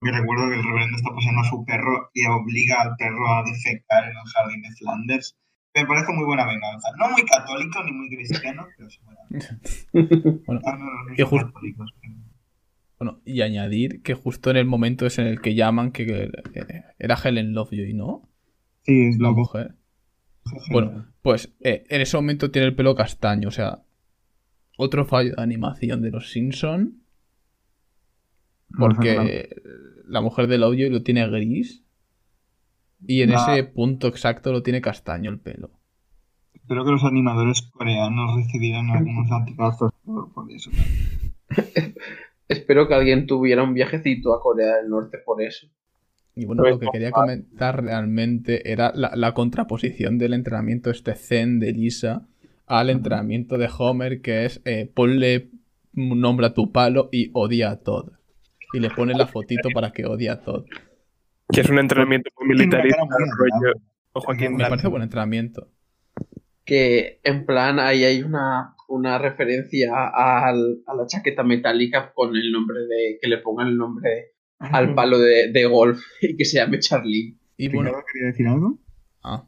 [0.00, 3.42] que recuerdo que el reverendo está paseando a su perro y obliga al perro a
[3.42, 5.36] defecar en el jardín de Flanders.
[5.74, 6.88] Me parece muy buena venganza.
[6.98, 9.20] No muy católico ni muy cristiano, pero buena.
[10.46, 11.24] Bueno, no, no, no y.
[12.98, 16.60] Bueno, y añadir que justo en el momento es en el que llaman que, que,
[16.60, 18.28] eh, era Helen Lovejoy, ¿no?
[18.82, 19.74] Sí, es La lo mujer.
[20.70, 23.82] Bueno, pues eh, en ese momento tiene el pelo castaño, o sea,
[24.76, 27.03] otro fallo de animación de los Simpson,
[28.78, 29.48] porque
[30.06, 31.84] la mujer de Lovejoy lo tiene gris
[33.06, 35.70] y en ese punto exacto lo tiene castaño el pelo.
[36.54, 40.70] Espero que los animadores coreanos recibieran algunos latigazos por, por eso.
[42.48, 45.66] Espero que alguien tuviera un viajecito a Corea del Norte por eso.
[46.34, 50.90] Y bueno, Pues lo que no, quería comentar realmente era la, la contraposición del entrenamiento
[50.90, 52.26] este zen de Lisa
[52.66, 55.50] al entrenamiento de Homer, que es eh, ponle
[55.94, 58.12] un nombre a tu palo y odia a Todd.
[58.74, 60.64] Y le pone la fotito para que odie a Todd.
[61.52, 63.12] Que es un entrenamiento militarista, rollo.
[63.54, 63.80] agradable.
[64.12, 65.68] O Joaquín, Me parece buen entrenamiento.
[66.64, 72.50] Que en plan ahí hay una, una referencia al- a la chaqueta metálica con el
[72.52, 73.18] nombre de.
[73.20, 77.36] que le pongan el nombre al palo de, de golf y que se llame Charlie.
[77.58, 78.78] Y bueno, ¿Ricardo quería decir algo?
[79.22, 79.44] ah,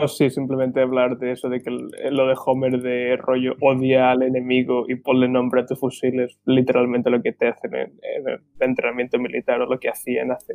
[0.00, 4.10] No, sí, simplemente hablar de eso, de que el- lo de Homer de rollo odia
[4.10, 7.90] al enemigo y ponle nombre a tu fusil es literalmente lo que te hacen en,
[8.02, 10.54] en el entrenamiento militar o lo que hacían hace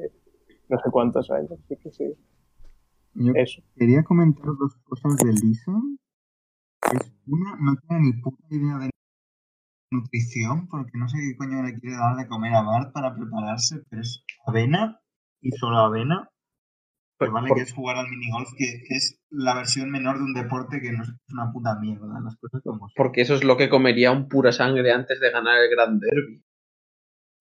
[0.67, 1.51] no sé cuántos años.
[1.51, 2.05] Así que sí,
[3.13, 3.61] Yo eso.
[3.75, 5.71] quería comentar dos cosas de Lisa.
[6.93, 8.89] Es una, no tiene ni puta idea de
[9.91, 13.81] nutrición, porque no sé qué coño le quiere dar de comer a Bart para prepararse,
[13.89, 14.99] pero es avena
[15.41, 16.29] y solo avena.
[17.17, 20.81] Que vale que es jugar al minigolf, que es la versión menor de un deporte
[20.81, 22.89] que no es una puta mierda, las cosas como.
[22.95, 26.43] Porque eso es lo que comería un pura sangre antes de ganar el Gran Derby.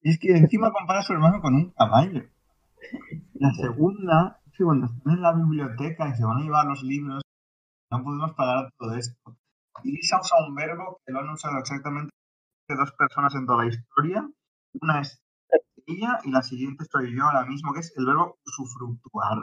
[0.02, 2.22] Y es que encima compara a su hermano con un caballo.
[3.34, 6.82] La segunda es que cuando están en la biblioteca y se van a llevar los
[6.82, 7.22] libros,
[7.90, 9.37] no podemos parar todo esto.
[9.82, 12.12] Y Lisa usa un verbo que lo han usado exactamente
[12.68, 14.28] dos personas en toda la historia.
[14.80, 15.20] Una es
[15.87, 19.38] ella y la siguiente soy yo ahora mismo, que es el verbo usufructuar.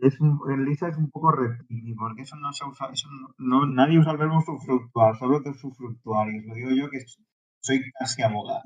[0.00, 3.34] Es un, en Lisa es un poco reptil, porque eso no se usa, eso no,
[3.38, 7.00] no- nadie usa el verbo usufructuar, solo de usufructuar, y os lo digo yo que
[7.60, 8.62] soy casi abogado.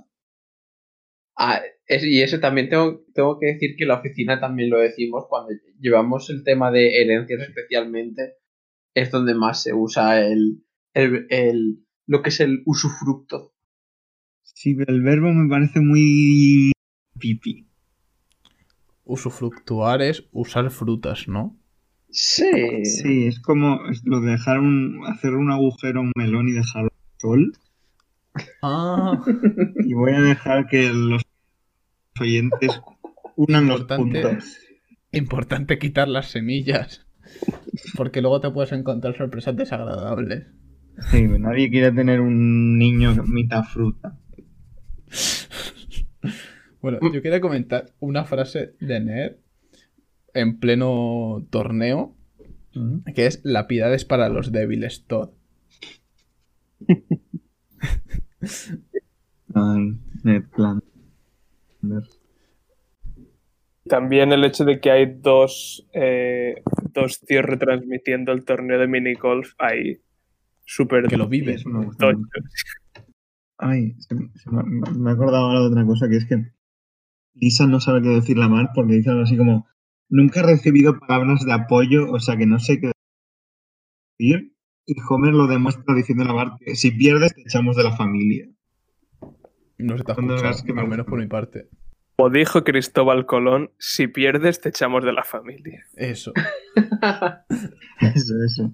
[1.36, 4.78] Ah, es- y eso también tengo, tengo que decir que en la oficina también lo
[4.78, 8.34] decimos cuando llevamos el tema de herencias especialmente,
[8.94, 10.64] es donde más se usa el,
[10.94, 13.54] el, el- lo que es el usufructo.
[14.44, 16.72] Sí, pero el verbo me parece muy
[17.18, 17.66] pipi.
[19.12, 21.54] Usufructuar es usar frutas, ¿no?
[22.08, 22.84] Sí.
[22.84, 26.88] Sí, es como lo de dejar un, hacer un agujero a un melón y dejarlo
[26.90, 27.52] al sol.
[28.62, 29.20] Ah,
[29.86, 31.22] Y voy a dejar que los
[32.18, 32.80] oyentes
[33.36, 34.22] unan los Importante.
[34.22, 34.56] puntos.
[35.12, 37.06] importante quitar las semillas.
[37.96, 40.46] Porque luego te puedes encontrar sorpresas desagradables.
[41.10, 44.18] Sí, nadie quiere tener un niño mitad fruta.
[46.82, 49.36] Bueno, yo quería comentar una frase de Ned
[50.34, 52.14] en pleno torneo,
[53.14, 55.30] que es la piedad es para los débiles, Todd.
[59.54, 60.44] Ay, Ned.
[63.84, 69.52] También el hecho de que hay dos, eh, dos tíos retransmitiendo el torneo de minigolf
[69.58, 70.00] ahí.
[70.64, 71.54] Súper Que lo Sí, vive.
[71.54, 72.18] eso me gusta tocho.
[72.18, 72.30] mucho.
[73.58, 76.36] Ay, se me, se me- me he acordado ahora de otra cosa, que es que
[77.34, 79.66] Lisa no sabe qué decirle a Mark porque dice algo así como
[80.08, 82.92] nunca he recibido palabras de apoyo, o sea que no sé qué
[84.18, 84.52] decir.
[84.84, 88.48] Y Homer lo demuestra diciendo a Mark que si pierdes te echamos de la familia.
[89.78, 91.68] No se te me al menos por mi parte.
[92.16, 95.86] Como dijo Cristóbal Colón, si pierdes te echamos de la familia.
[95.94, 96.32] Eso.
[98.00, 98.72] Eso, eso.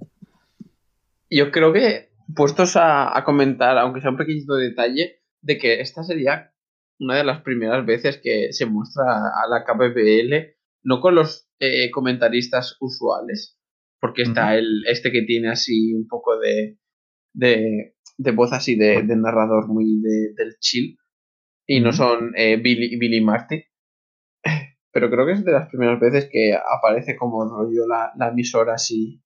[1.31, 6.03] Yo creo que, puestos a, a comentar, aunque sea un pequeñito detalle, de que esta
[6.03, 6.53] sería
[7.01, 11.91] una de las primeras veces que se muestra a la KPPL, no con los eh,
[11.91, 13.59] comentaristas usuales,
[14.01, 16.79] porque está el este que tiene así un poco de,
[17.35, 20.97] de, de voz así de, de narrador muy de- del chill,
[21.67, 23.63] y no son eh, Billy, Billy Marty.
[24.93, 28.75] Pero creo que es de las primeras veces que aparece como rollo la, la emisora
[28.75, 29.23] así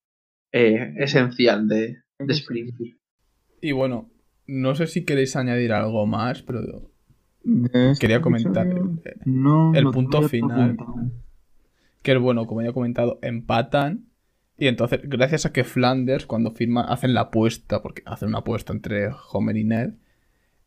[0.52, 2.98] eh, esencial de, de Springfield.
[3.60, 4.10] Y bueno,
[4.46, 6.91] no sé si queréis añadir algo más, pero
[7.44, 10.72] De Quería comentar, eh, no, el punto final.
[10.72, 11.10] apuntado.
[12.02, 14.06] que bueno, como ya he comentado, empatan.
[14.58, 18.72] Y entonces, gracias a que Flanders, cuando firma, hacen la apuesta, porque hacen una apuesta
[18.72, 19.94] entre Homer y Ned,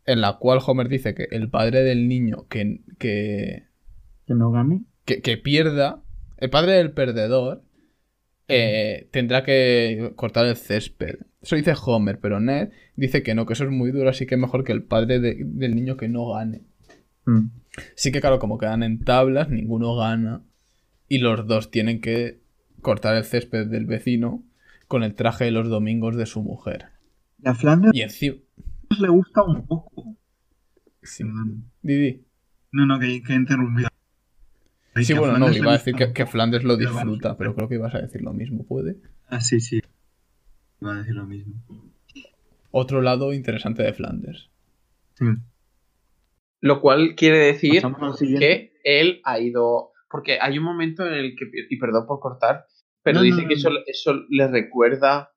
[0.06, 3.64] en la cual Homer dice que el padre del niño que, que,
[4.28, 4.84] Que no gane.
[5.06, 6.04] que, que pierda,
[6.38, 7.64] el padre del perdedor,
[8.48, 11.20] eh, tendrá que cortar el césped.
[11.46, 14.36] Eso dice Homer, pero Ned dice que no, que eso es muy duro, así que
[14.36, 16.64] mejor que el padre de- del niño que no gane.
[17.26, 17.50] Mm.
[17.96, 20.42] Sí que claro, como quedan en tablas, ninguno gana.
[21.08, 22.40] Y los dos tienen que
[22.82, 24.44] cortar el césped del vecino
[24.88, 26.86] con el traje de los domingos de su mujer.
[27.44, 28.38] Y a Flanders Y encima...
[29.00, 30.16] le gusta un poco.
[31.04, 31.24] Sí.
[31.24, 31.66] Perdón.
[31.84, 32.24] Didi.
[32.72, 33.88] No, no, que, que he interrumpido.
[35.04, 36.26] Sí, bueno, no, iba a decir que, que.
[36.26, 38.98] Flanders lo disfruta, pero creo que ibas a decir lo mismo, ¿puede?
[39.28, 39.82] Ah, sí, sí.
[40.82, 41.56] Iba a decir lo mismo.
[42.72, 44.50] Otro lado interesante de Flanders.
[45.14, 45.26] Sí.
[46.62, 47.82] Lo cual quiere decir
[48.40, 49.92] que él ha ido.
[50.10, 51.46] Porque hay un momento en el que.
[51.70, 52.66] Y perdón por cortar,
[53.04, 55.32] pero No, dice no, que eso, eso le recuerda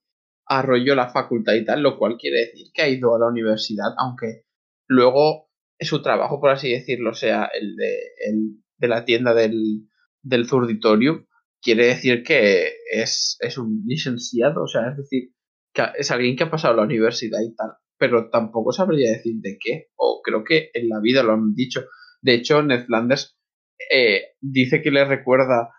[0.46, 3.26] a rollo la facultad y tal, lo cual quiere decir que ha ido a la
[3.26, 4.44] universidad, aunque
[4.86, 9.88] luego su trabajo, por así decirlo, sea el de, el de la tienda del,
[10.22, 11.26] del zurditorium,
[11.62, 15.30] quiere decir que es, es un licenciado, o sea, es decir,
[15.72, 19.58] que es alguien que ha pasado la universidad y tal, pero tampoco sabría decir de
[19.60, 21.84] qué, o creo que en la vida lo han dicho.
[22.22, 23.38] De hecho, Ned Flanders
[23.90, 25.70] eh, dice que le recuerda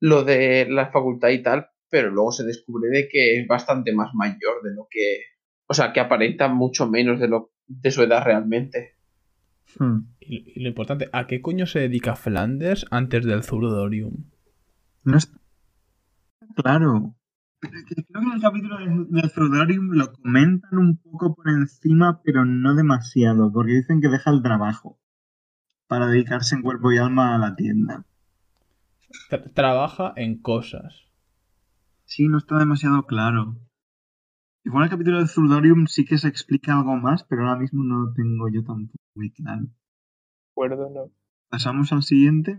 [0.00, 4.10] lo de la facultad y tal, pero luego se descubre de que es bastante más
[4.14, 5.22] mayor de lo que,
[5.66, 8.96] o sea, que aparenta mucho menos de lo de su edad realmente.
[9.78, 10.14] Hmm.
[10.20, 14.30] Y, y lo importante, ¿a qué coño se dedica Flanders antes del Zurdorium?
[15.04, 15.38] No está
[16.54, 17.14] claro.
[17.60, 21.34] Pero es que Creo que en el capítulo de, de Zurdorium lo comentan un poco
[21.34, 24.98] por encima, pero no demasiado, porque dicen que deja el trabajo
[25.88, 28.04] para dedicarse en cuerpo y alma a la tienda.
[29.30, 31.06] Tra- trabaja en cosas.
[32.04, 33.56] Sí, no está demasiado claro.
[34.64, 38.00] Igual el capítulo de Zurdorium sí que se explica algo más, pero ahora mismo no
[38.04, 39.66] lo tengo yo tampoco muy claro.
[40.52, 41.10] acuerdo, no.
[41.48, 42.58] Pasamos al siguiente.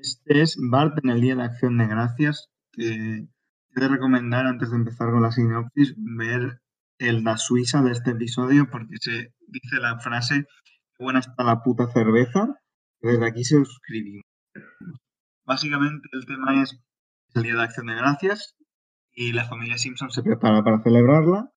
[0.00, 3.26] Este es Bart en el Día de Acción de Gracias, que
[3.76, 6.60] he de recomendar antes de empezar con la sinopsis ver
[6.98, 10.46] el La Suiza de este episodio porque se dice la frase
[10.96, 12.54] "Qué buena está la puta cerveza.
[13.00, 14.22] Desde aquí se suscribimos.
[15.44, 16.78] Básicamente el tema es
[17.34, 18.54] el Día de Acción de Gracias
[19.12, 21.50] y la familia Simpson se prepara para celebrarla.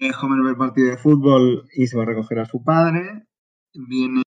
[0.00, 3.26] Eh, Homer ve el partido de fútbol y se va a recoger a su padre.
[3.74, 4.22] Viene, en-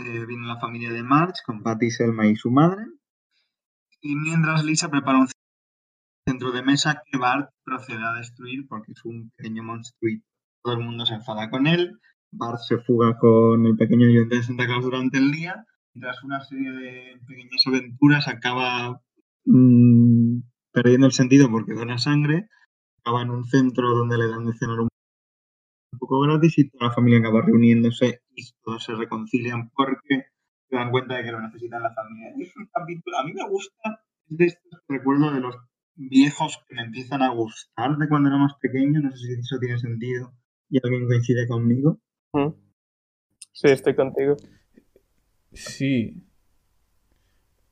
[0.00, 2.84] eh, viene la familia de Marge con Patty, Selma y su madre.
[4.00, 5.28] Y mientras Lisa prepara un
[6.26, 10.26] centro de mesa que Bart procede a destruir porque es un pequeño monstruito.
[10.62, 11.98] Todo el mundo se enfada con él.
[12.32, 15.64] Bart se fuga con el pequeño ayudante de Santa Claus durante el día.
[15.94, 19.00] Y tras una serie de pequeñas aventuras acaba
[19.44, 20.40] mm,
[20.72, 22.48] perdiendo el sentido porque dona sangre.
[23.00, 24.88] Acaba en un centro donde le dan de cenar un
[25.98, 30.24] poco gratis y toda la familia acaba reuniéndose y todos se reconcilian porque
[30.68, 32.32] se dan cuenta de que lo necesitan la familia.
[32.38, 35.56] Es un capítulo, a mí me gusta, es de estos que recuerdo de los
[35.94, 39.58] viejos que me empiezan a gustar de cuando era más pequeño, no sé si eso
[39.58, 40.32] tiene sentido
[40.70, 42.00] y alguien coincide conmigo.
[42.32, 42.50] Mm.
[43.52, 44.36] Sí, estoy contigo.
[45.52, 46.22] Sí.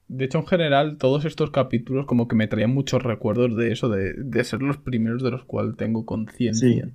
[0.09, 3.89] De hecho, en general, todos estos capítulos como que me traían muchos recuerdos de eso,
[3.89, 6.91] de, de ser los primeros de los cuales tengo conciencia.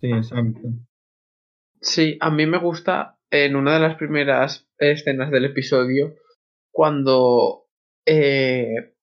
[0.00, 0.68] Sí, exacto.
[1.86, 6.14] Sí, a mí me gusta en una de las primeras escenas del episodio
[6.72, 7.66] cuando
[8.04, 8.94] eh,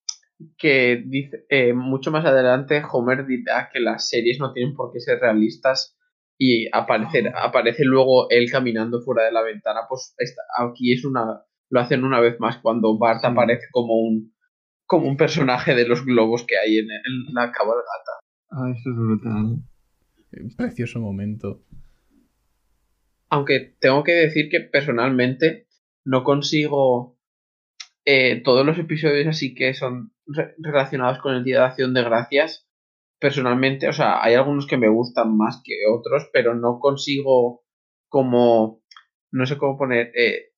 [0.58, 5.00] que dice eh, mucho más adelante Homer dirá que las series no tienen por qué
[5.00, 5.98] ser realistas
[6.38, 11.42] y aparecer, aparece luego él caminando fuera de la ventana, pues esta- aquí es una
[11.70, 13.28] lo hacen una vez más cuando Bart Sí.
[13.28, 14.34] aparece como un
[14.86, 18.12] como un personaje de los globos que hay en, en la cabalgata.
[18.52, 19.64] Ah, eso es brutal.
[20.34, 21.62] Un precioso momento.
[23.34, 25.68] Aunque tengo que decir que personalmente
[26.06, 27.18] no consigo
[28.06, 32.04] eh, todos los episodios así que son re- relacionados con el Día de Acción de
[32.04, 32.68] Gracias.
[33.20, 37.64] Personalmente, o sea, hay algunos que me gustan más que otros, pero no consigo
[38.10, 38.84] como,
[39.32, 40.52] no sé cómo poner, eh,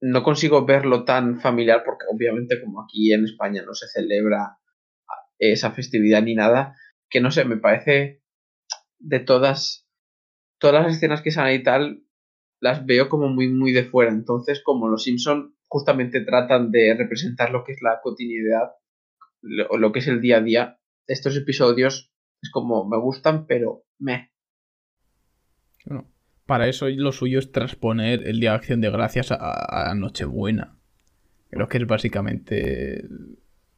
[0.00, 4.58] no consigo verlo tan familiar porque obviamente como aquí en España no se celebra
[5.38, 6.76] esa festividad ni nada,
[7.10, 8.22] que no sé, me parece
[8.98, 9.87] de todas
[10.58, 12.02] todas las escenas que salen y tal
[12.60, 17.50] las veo como muy muy de fuera entonces como los Simpson justamente tratan de representar
[17.50, 18.72] lo que es la cotidianidad
[19.42, 23.84] lo, lo que es el día a día estos episodios es como me gustan pero
[23.98, 24.32] me
[25.84, 26.06] Bueno,
[26.48, 30.78] para eso lo suyo es transponer el Día de Acción de Gracias a, a Nochebuena.
[31.50, 33.04] Creo que es básicamente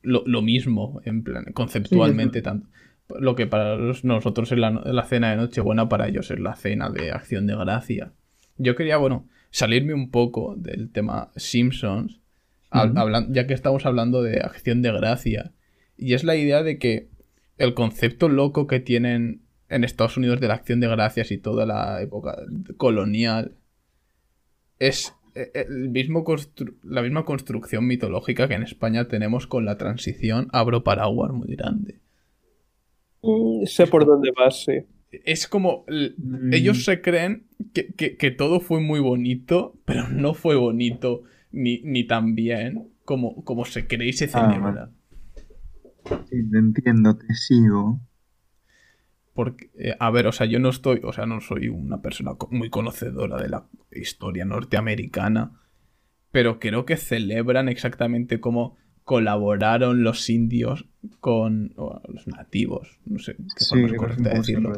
[0.03, 2.69] lo, lo mismo, en plan, conceptualmente tanto.
[3.19, 6.91] Lo que para nosotros es la, la cena de Nochebuena, para ellos es la cena
[6.91, 8.13] de Acción de Gracia.
[8.57, 12.21] Yo quería, bueno, salirme un poco del tema Simpsons,
[13.31, 15.53] ya que estamos hablando de Acción de Gracia.
[15.97, 17.09] Y es la idea de que
[17.59, 21.65] el concepto loco que tienen en Estados Unidos de la acción de gracias y toda
[21.67, 22.37] la época
[22.77, 23.53] colonial
[24.79, 26.25] es eh, el mismo
[26.83, 32.01] la misma construcción mitológica que en España tenemos con la transición abro paraguas muy grande.
[33.23, 34.73] Mm, sé por dónde vas, sí.
[35.11, 36.53] Es como Mm.
[36.55, 41.81] ellos se creen que, que- que todo fue muy bonito, pero no fue bonito ni,
[41.83, 44.51] ni tan bien como, como se cree y se Ah.
[44.51, 44.91] celebra.
[46.31, 48.01] Sí, te entiendo, te sigo.
[49.35, 52.33] Porque, eh, a ver, o sea, yo no estoy, o sea, no soy una persona
[52.51, 55.61] muy conocedora de la historia norteamericana,
[56.33, 58.77] pero creo que celebran exactamente cómo
[59.11, 60.87] colaboraron los indios
[61.19, 64.73] con los nativos, no sé qué forma es creo que correcta decirlo,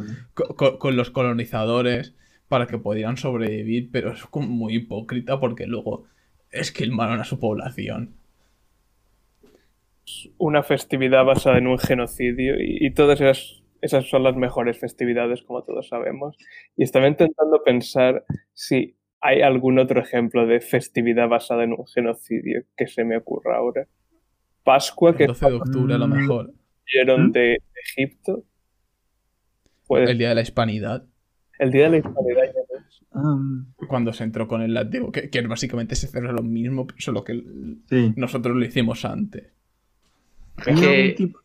[0.78, 2.14] con, los colonizadores
[2.48, 6.06] para que pudieran sobrevivir, pero es como muy hipócrita porque luego
[6.50, 8.14] esquilmaron a su población.
[10.38, 15.42] Una festividad basada en un genocidio y, y todas esas, esas son las mejores festividades,
[15.42, 16.38] como todos sabemos.
[16.74, 22.62] Y estaba intentando pensar si hay algún otro ejemplo de festividad basada en un genocidio
[22.78, 23.88] que se me ocurra ahora.
[24.64, 26.52] Pascua, que El 12 de octubre a lo mejor,
[26.92, 27.32] vieron ¿Mm?
[27.32, 27.58] de
[27.96, 28.44] Egipto.
[29.90, 31.04] El Día de la Hispanidad.
[31.58, 33.02] el día de la hispanidad ya ves.
[33.12, 33.36] Ah,
[33.88, 37.42] cuando se entró con el látigo, que, que básicamente se celebra lo mismo, solo que
[37.90, 38.12] sí.
[38.16, 39.52] nosotros lo hicimos antes.
[40.66, 41.40] ¿Hay que- tipo-.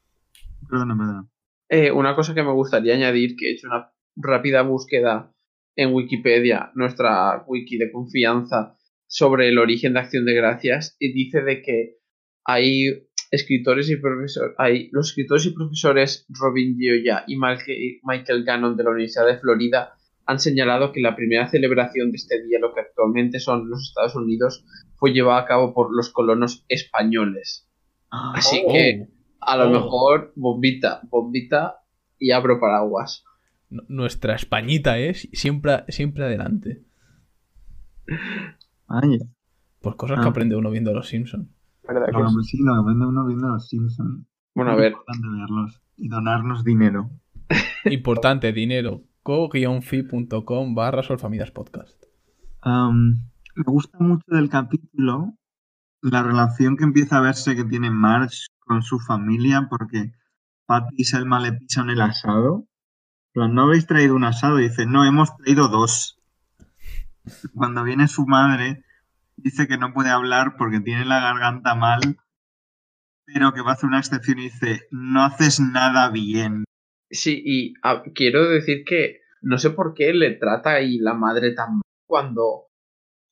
[1.69, 5.34] Eh, una cosa que me gustaría añadir, que he hecho una rápida búsqueda
[5.76, 11.41] en Wikipedia, nuestra wiki de confianza, sobre el origen de Acción de Gracias, y dice
[11.41, 11.97] de que
[12.45, 18.75] hay escritores y profesores, hay los escritores y profesores Robin Gioia y Michael Michael Gannon
[18.78, 19.93] de la Universidad de Florida
[20.25, 24.15] han señalado que la primera celebración de este día, lo que actualmente son los Estados
[24.15, 24.65] Unidos,
[24.95, 27.69] fue llevada a cabo por los colonos españoles.
[28.09, 28.71] Así Oh.
[28.73, 29.07] que
[29.39, 29.71] a lo Oh.
[29.71, 31.78] mejor bombita, bombita
[32.19, 33.23] y abro paraguas.
[33.71, 36.84] N- Nuestra Españita es siempre, siempre adelante.
[38.88, 39.17] Vaya.
[39.82, 40.23] Por cosas Ah.
[40.23, 41.47] que aprende uno viendo a los Simpsons.
[41.88, 42.35] ¿Verdad que Lo sí?
[42.38, 44.25] que sí, lo que aprende uno viendo los Simpsons.
[44.55, 47.09] Bueno, a ver, importante verlos y donarnos dinero.
[47.85, 49.03] Importante, dinero.
[49.23, 52.03] co-fi.com barra solfamidaspodcast.
[52.61, 53.13] Am,
[53.55, 55.33] me gusta mucho del capítulo
[56.01, 60.11] la relación que empieza a verse que tiene Marge con su familia, porque
[60.65, 62.65] Patty y Selma le pisan el asado.
[63.33, 64.59] Plan, ¿No habéis traído un asado?
[64.59, 66.19] Y dice, no, hemos traído dos.
[67.53, 68.83] Cuando viene su madre,
[69.38, 72.01] dice que no puede hablar porque tiene la garganta mal,
[73.25, 76.65] pero que va a hacer una excepción y dice, no haces nada bien.
[77.09, 81.53] sí, y ah, quiero decir que no sé por qué le trata ahí la madre
[81.53, 82.67] tan mal cuando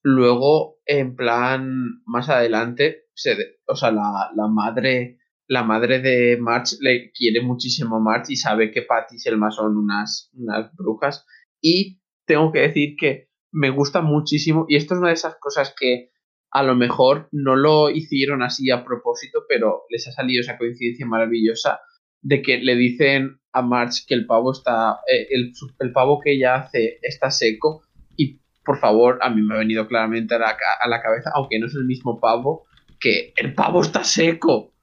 [0.04, 6.78] luego, en plan, más adelante, se, o sea, la, la madre, la madre de March
[6.80, 11.26] le quiere muchísimo a March y sabe que Patty y Selma son unas, unas brujas.
[11.60, 15.74] Y tengo que decir que me gusta muchísimo, y esto es una de esas cosas
[15.80, 16.10] que
[16.52, 21.06] a lo mejor no lo hicieron así a propósito, pero les ha salido esa coincidencia
[21.06, 21.80] maravillosa
[22.22, 26.34] de que le dicen a March que el pavo está, eh, el, el pavo que
[26.34, 27.84] ella hace está seco
[28.18, 31.60] y por favor, a mí me ha venido claramente a la, a la cabeza, aunque
[31.60, 32.66] no es el mismo pavo,
[33.00, 34.74] que el pavo está seco.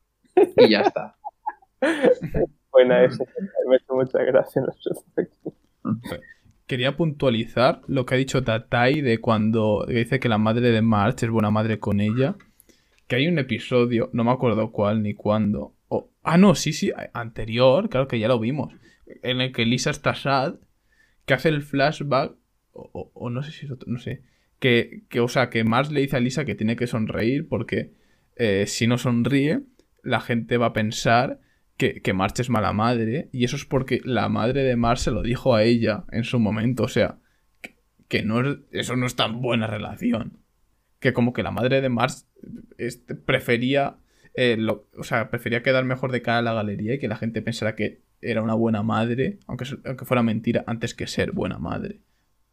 [0.57, 1.17] Y ya está.
[2.73, 3.25] Buena esa.
[3.67, 5.53] Me ha hecho mucha gracia en los efectos.
[6.73, 11.23] Quería puntualizar lo que ha dicho Tatai de cuando dice que la madre de March
[11.23, 12.35] es buena madre con ella.
[13.07, 15.75] Que hay un episodio, no me acuerdo cuál ni cuándo.
[15.89, 18.73] o- ah, no, sí, sí, anterior, claro que ya lo vimos.
[19.23, 20.55] En el que Lisa está sad,
[21.27, 22.37] que hace el flashback,
[22.73, 24.23] o, o- no sé si es otro, no sé.
[24.59, 27.93] Que, que, o sea, que Marge le dice a Lisa que tiene que sonreír porque
[28.37, 29.61] eh, si no sonríe,
[30.03, 31.39] la gente va a pensar
[31.77, 33.29] que, que Marge es mala madre.
[33.33, 36.39] Y eso es porque la madre de Marge se lo dijo a ella en su
[36.39, 36.85] momento.
[36.85, 37.19] O sea,
[38.09, 40.39] que, no es, eso no es tan buena relación.
[41.01, 42.25] Que como que la madre de Marge
[42.79, 43.97] este, prefería.
[44.35, 47.17] eh, lo- o sea, prefería quedar mejor de cara a la galería y que la
[47.17, 51.59] gente pensara que era una buena madre, aunque, aunque fuera mentira, antes que ser buena
[51.59, 52.01] madre.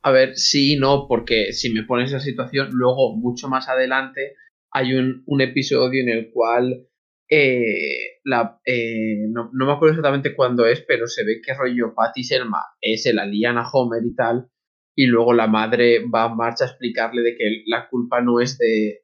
[0.01, 4.33] A ver, sí, no, porque si me pones esa situación, luego, mucho más adelante,
[4.71, 6.87] hay un, un episodio en el cual
[7.29, 8.19] eh,
[8.65, 12.63] eh, no, no me acuerdo exactamente cuándo es, pero se ve que rollo Patty Selma
[12.81, 14.49] eh, se la lían a Homer y tal,
[14.95, 18.57] y luego la madre va a marcha a explicarle de que la culpa no es
[18.57, 19.01] de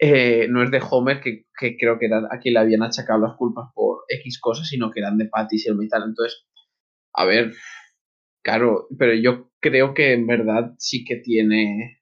[0.00, 3.20] eh, no es de Homer, que, que creo que era a quien le habían achacado
[3.20, 6.04] las culpas por X cosas, sino que eran de Patty Selma y tal.
[6.04, 6.46] Entonces,
[7.14, 7.52] a ver,
[8.42, 12.00] Claro, pero yo creo que en verdad sí que tiene.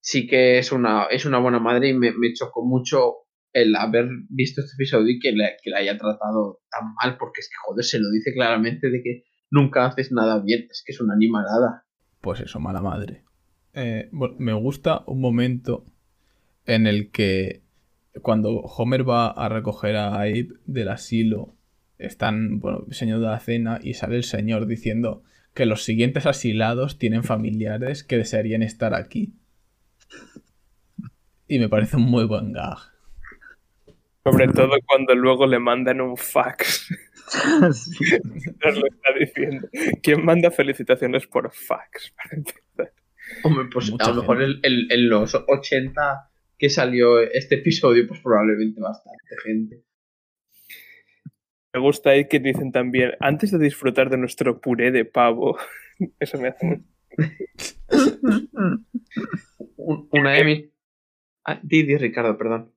[0.00, 3.25] Sí que es una, es una buena madre y me, me chocó mucho
[3.56, 7.48] el haber visto este episodio y que le, que haya tratado tan mal, porque es
[7.48, 11.00] que, joder, se lo dice claramente de que nunca haces nada bien, es que es
[11.00, 11.86] una animalada.
[12.20, 13.24] Pues eso, mala madre.
[13.72, 15.86] Eh, me gusta un momento
[16.66, 17.62] en el que
[18.20, 21.56] cuando Homer va a recoger a Abe del asilo,
[21.96, 25.22] están, bueno, enseñando la cena y sale el señor diciendo
[25.54, 29.32] que los siguientes asilados tienen familiares que desearían estar aquí.
[31.48, 32.95] Y me parece un muy buen gag.
[34.30, 36.88] Sobre todo cuando luego le mandan un fax.
[37.72, 38.16] Sí.
[38.64, 39.68] Nos lo está diciendo.
[40.02, 42.12] ¿Quién manda felicitaciones por fax?
[43.44, 48.06] Hombre, pues Mucha a lo mejor en, en- en los 80 que salió este episodio,
[48.08, 49.82] pues probablemente bastante gente.
[51.74, 55.58] Me gusta ahí que dicen también, antes de disfrutar de nuestro puré de pavo,
[56.18, 56.80] eso me hace
[59.76, 60.64] Una de mis.
[61.44, 62.72] Ah, di, di, Ricardo, perdón.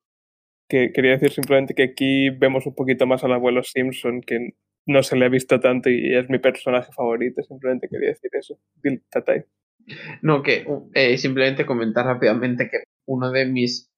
[0.69, 4.53] Que quería decir simplemente que aquí vemos un poquito más al abuelo Simpson, que
[4.85, 7.41] no se le ha visto tanto y es mi personaje favorito.
[7.43, 8.59] Simplemente quería decir eso.
[10.21, 13.91] No, que eh, simplemente comentar rápidamente que uno de mis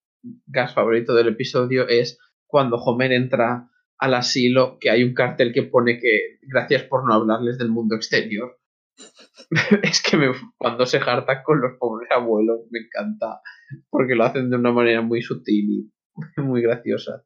[0.48, 2.18] gas favoritos del episodio es
[2.48, 7.14] cuando Homer entra al asilo, que hay un cartel que pone que gracias por no
[7.14, 8.58] hablarles del mundo exterior.
[9.84, 10.18] es que
[10.58, 13.42] cuando se jarta con los pobres abuelos me encanta,
[13.90, 15.92] porque lo hacen de una manera muy sutil y
[16.38, 17.24] muy graciosa.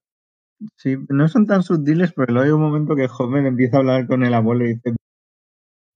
[0.77, 4.07] Sí, no son tan sutiles, pero luego hay un momento que Homer empieza a hablar
[4.07, 4.95] con el abuelo y dice,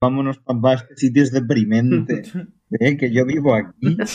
[0.02, 2.24] vámonos papá, este sitio es deprimente,
[2.80, 2.98] ¿eh?
[2.98, 3.98] que yo vivo aquí.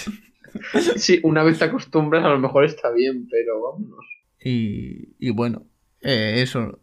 [0.95, 4.07] Sí, una vez te acostumbras a lo mejor está bien, pero vámonos.
[4.41, 5.67] Y, y bueno,
[6.01, 6.81] eh, eso.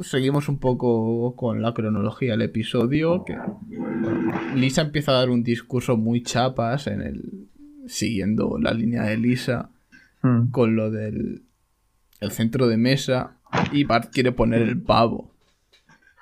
[0.00, 3.24] Seguimos un poco con la cronología del episodio.
[3.24, 7.48] Que, bueno, Lisa empieza a dar un discurso muy chapas en el.
[7.86, 9.70] siguiendo la línea de Lisa.
[10.22, 10.50] Hmm.
[10.50, 11.42] con lo del
[12.20, 13.36] el centro de mesa
[13.72, 15.34] y Bart quiere poner el pavo.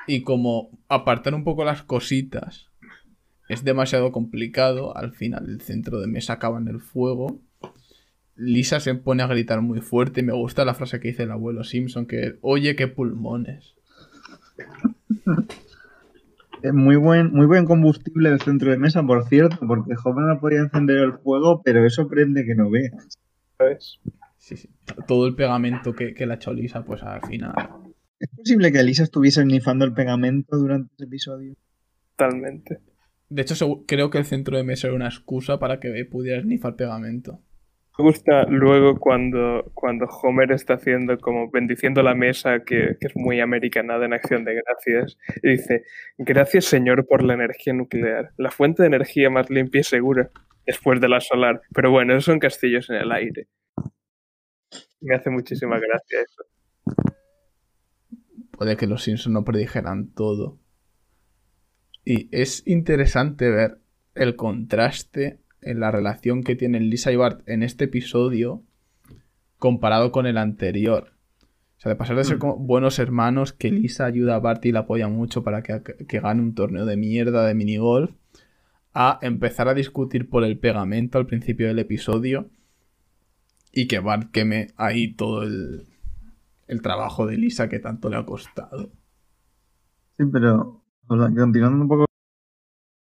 [0.07, 2.69] Y como apartar un poco las cositas
[3.49, 7.41] es demasiado complicado, al final el centro de mesa acaba en el fuego
[8.37, 10.23] Lisa se pone a gritar muy fuerte.
[10.23, 13.75] Me gusta la frase que dice el abuelo Simpson, que oye qué pulmones.
[16.73, 20.61] Muy buen, muy buen combustible el centro de mesa, por cierto, porque Homer no podía
[20.61, 22.91] encender el fuego, pero eso prende que no ve.
[23.65, 24.01] ¿Sabes?
[24.37, 24.69] Sí, sí.
[25.07, 27.55] Todo el pegamento que, que le ha hecho Lisa, pues al final.
[28.19, 31.55] ¿Es posible que Lisa estuviese snifando el pegamento durante ese episodio?
[32.17, 32.79] Totalmente.
[33.29, 36.77] De hecho, creo que el centro de mesa era una excusa para que pudiera snifar
[36.77, 37.41] pegamento.
[37.97, 43.17] Me gusta luego cuando, cuando Homer está haciendo como bendiciendo la mesa, que, que es
[43.17, 45.85] muy americanada en acción de gracias, y dice,
[46.19, 50.31] gracias señor por la energía nuclear, la fuente de energía más limpia y segura
[50.67, 51.61] después de la solar.
[51.75, 53.49] Pero bueno, esos son castillos en el aire.
[55.01, 56.45] Me hace muchísima gracia eso.
[58.53, 60.59] Puede que los Simpsons no predijeran todo.
[62.05, 63.79] Y es interesante ver
[64.15, 68.63] el contraste en la relación que tienen Lisa y Bart en este episodio
[69.59, 71.15] comparado con el anterior.
[71.77, 74.73] O sea, de pasar de ser como buenos hermanos, que Lisa ayuda a Bart y
[74.73, 78.15] la apoya mucho para que, que gane un torneo de mierda de minigolf,
[78.95, 82.49] a empezar a discutir por el pegamento al principio del episodio
[83.73, 85.87] y que Bart queme ahí todo el,
[86.69, 88.91] el trabajo de Lisa que tanto le ha costado.
[90.17, 92.07] Sí, pero continuando un poco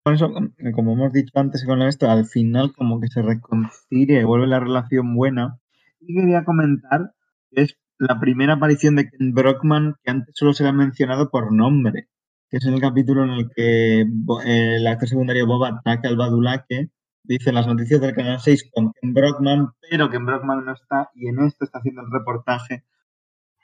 [0.04, 0.34] con eso,
[0.74, 4.60] como hemos dicho antes con esto, al final como que se reconcilia y vuelve la
[4.60, 5.60] relación buena.
[6.02, 7.14] Y quería comentar
[7.52, 11.30] que es la primera aparición de Ken Brockman que antes solo se le ha mencionado
[11.30, 12.10] por nombre,
[12.54, 16.08] que es en el capítulo en el que Bo- eh, el actor secundario Bob ataca
[16.08, 16.92] al Badulaque,
[17.24, 21.30] dice las noticias del Canal 6 con Ken Brockman, pero Ken Brockman no está y
[21.30, 22.84] en esto está haciendo el reportaje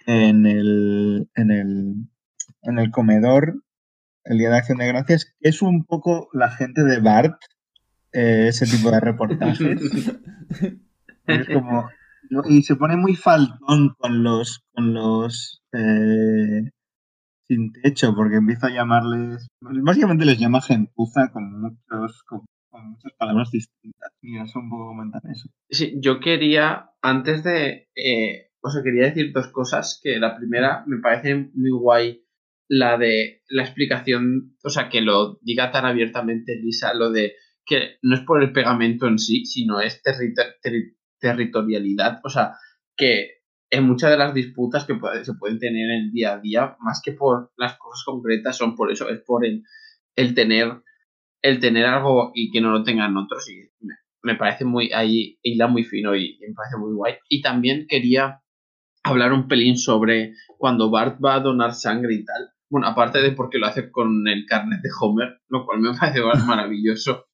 [0.08, 1.94] en el, en el,
[2.64, 3.62] en el comedor
[4.24, 7.36] el Día de Acción de Gracias, que es un poco la gente de Bart,
[8.12, 9.60] eh, ese tipo de reportajes.
[11.28, 11.88] Es como,
[12.48, 16.72] y se pone muy faltón con los, con los eh,
[17.50, 22.41] sin techo, porque empieza a llamarles, básicamente les llama gentuza con muchos, con,
[22.72, 24.12] muchas palabras distintas.
[24.22, 25.50] Mira, eso un poco comentar eso.
[25.70, 30.84] Sí, yo quería, antes de, eh, o sea, quería decir dos cosas, que la primera
[30.86, 32.24] me parece muy guay
[32.70, 37.34] la de la explicación, o sea, que lo diga tan abiertamente Lisa, lo de
[37.66, 42.54] que no es por el pegamento en sí, sino es territo- terri- territorialidad, o sea,
[42.95, 43.39] que
[43.72, 47.02] en muchas de las disputas que se pueden tener en el día a día, más
[47.04, 49.64] que por las cosas concretas, son por eso, es por el,
[50.16, 50.82] el tener
[51.42, 53.50] el tener algo y que no lo tengan otros.
[53.50, 57.16] Y me, me parece muy ahí hila muy fino y, y me parece muy guay.
[57.30, 58.42] Y también quería
[59.04, 62.50] hablar un pelín sobre cuando Bart va a donar sangre y tal.
[62.70, 66.22] Bueno aparte de porque lo hace con el carnet de Homer lo cual me parece
[66.46, 67.26] maravilloso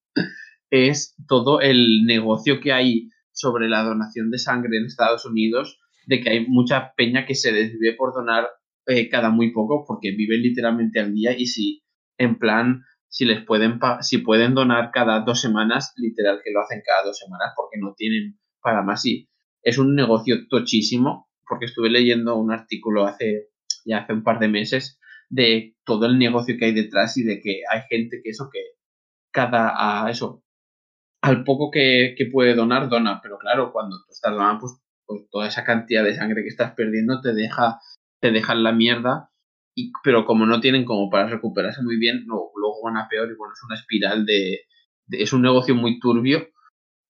[0.70, 6.22] es todo el negocio que hay sobre la donación de sangre en Estados Unidos de
[6.22, 8.48] que hay mucha peña que se desvive por donar
[8.88, 11.84] eh, cada muy poco porque viven literalmente al día y si
[12.18, 12.84] en plan
[13.16, 17.18] si les pueden si pueden donar cada dos semanas literal que lo hacen cada dos
[17.18, 19.06] semanas porque no tienen para más.
[19.06, 19.30] Y
[19.64, 23.50] es un negocio tochísimo porque estuve leyendo un artículo hace
[23.86, 25.00] ya hace un par de meses
[25.30, 28.60] de todo el negocio que hay detrás y de que hay gente que eso que
[29.32, 29.74] cada
[30.06, 30.44] a eso
[31.22, 33.20] al poco que, que puede donar dona.
[33.24, 34.74] Pero claro cuando tú estás donando pues,
[35.06, 37.80] pues toda esa cantidad de sangre que estás perdiendo te deja
[38.22, 39.30] te deja en la mierda
[39.76, 43.30] y, pero como no tienen como para recuperarse muy bien, no, luego van a peor
[43.30, 44.62] y bueno, es una espiral de,
[45.08, 46.48] de- Es un negocio muy turbio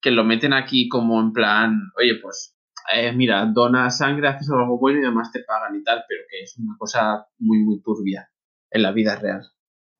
[0.02, 2.56] que lo meten aquí como en plan, oye, pues
[2.94, 6.42] eh, mira, dona sangre, haces algo bueno y además te pagan y tal, pero que
[6.42, 8.28] es una cosa muy, muy turbia
[8.70, 9.42] en la vida real.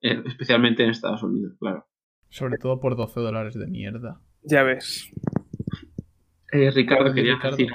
[0.03, 1.87] Eh, especialmente en Estados Unidos, claro.
[2.29, 4.21] Sobre todo por 12 dólares de mierda.
[4.43, 5.11] Ya ves.
[6.57, 7.57] Eh, Ricardo, quería Ricardo.
[7.57, 7.73] decir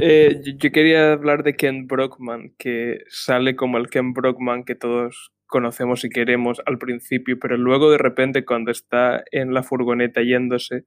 [0.00, 4.74] Eh, yo, yo quería hablar de Ken Brockman, que sale como el Ken Brockman que
[4.74, 10.20] todos conocemos y queremos al principio, pero luego de repente cuando está en la furgoneta
[10.22, 10.84] yéndose,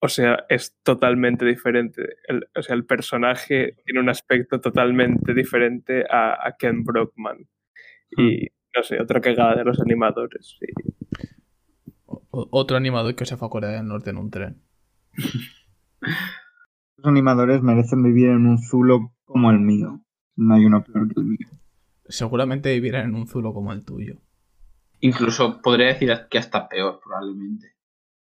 [0.00, 2.02] o sea, es totalmente diferente.
[2.28, 7.38] El- o sea, el personaje tiene un aspecto totalmente diferente a, a Ken Brockman.
[8.16, 8.46] Y
[8.76, 10.56] no sé, otra cagada de los animadores.
[12.30, 14.62] otro animador que se fue a Corea del Norte en un tren.
[16.00, 20.00] Los animadores merecen vivir en un zulo como el mío.
[20.36, 21.48] No hay uno peor que el mío.
[22.08, 24.16] Seguramente vivirán en un zulo como el tuyo.
[25.00, 27.72] Incluso podría decir que hasta peor, probablemente.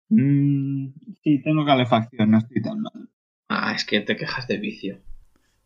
[0.09, 0.89] Mm,
[1.22, 3.09] sí, tengo calefacción, no estoy tan mal.
[3.49, 4.99] Ah, es que te quejas de vicio.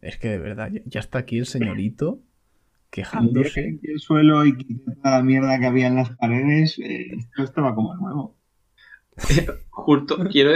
[0.01, 2.21] Es que de verdad, ya- está aquí el señorito
[2.91, 3.79] quejándose.
[3.83, 7.43] que el suelo y quité toda la mierda que había en las paredes, eh, esto
[7.43, 8.37] estaba como nuevo.
[9.71, 10.53] Justo, quiero,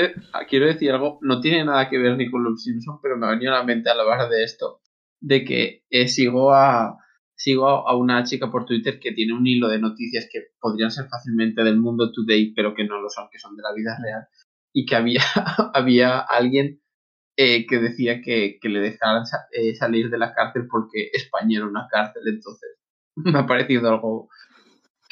[0.49, 3.31] quiero decir algo, no tiene nada que ver ni con los Simpsons, pero me ha
[3.31, 4.81] venido a la mente al hablar de esto,
[5.21, 6.99] de que eh, sigo a
[7.37, 11.07] sigo a una chica por Twitter que tiene un hilo de noticias que podrían ser
[11.09, 14.27] fácilmente del mundo today, pero que no lo son, que son de la vida real,
[14.73, 15.21] y que había,
[15.75, 16.81] había alguien
[17.37, 21.67] eh, que decía que, que le dejaran eh, salir de la cárcel porque España era
[21.67, 22.79] una cárcel, entonces
[23.17, 24.29] me ha parecido algo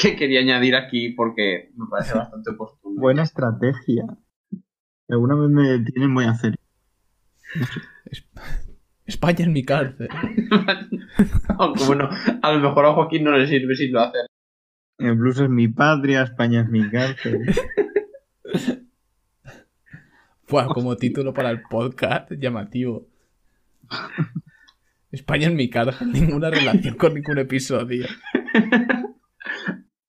[0.02, 3.00] que quería añadir aquí porque me parece bastante oportuno.
[3.00, 4.04] Buena estrategia.
[5.08, 6.54] Alguna vez me detienen, voy a hacer.
[8.06, 8.26] Es-
[9.04, 10.08] España es mi cárcel.
[11.58, 12.08] Aunque bueno,
[12.42, 14.18] a lo mejor a Joaquín no le sirve si lo hace.
[14.98, 17.40] El blues es mi patria, España es mi cárcel.
[20.48, 23.08] Buah, como título para el podcast, llamativo.
[25.10, 28.06] España es mi cárcel, ninguna relación con ningún episodio.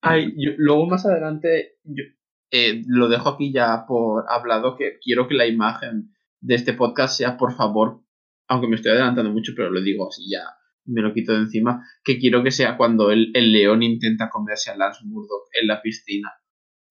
[0.04, 2.04] Ay, yo- luego más adelante yo,
[2.50, 7.16] eh, lo dejo aquí ya por hablado que quiero que la imagen de este podcast
[7.16, 8.00] sea, por favor,
[8.48, 10.42] aunque me estoy adelantando mucho, pero lo digo así ya,
[10.84, 14.70] me lo quito de encima, que quiero que sea cuando el, el león intenta comerse
[14.70, 16.30] a Lance Murdoch en la piscina.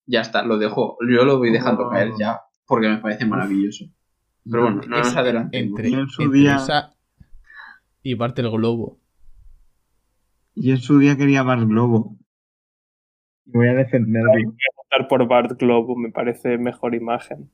[0.06, 1.90] Ya está, lo dejo, yo lo voy dejando Oh.
[1.90, 3.86] caer ya, porque me parece maravilloso.
[4.50, 5.78] Pero bueno, no nos Es adelantemos.
[5.80, 6.92] Entre, en su entre día- esa
[8.02, 9.00] y Bart el Globo.
[10.54, 12.18] Y en su día quería Bar Globo.
[13.46, 14.30] Y voy a defenderlo.
[14.76, 17.50] Votar por Bart Globo me parece mejor imagen.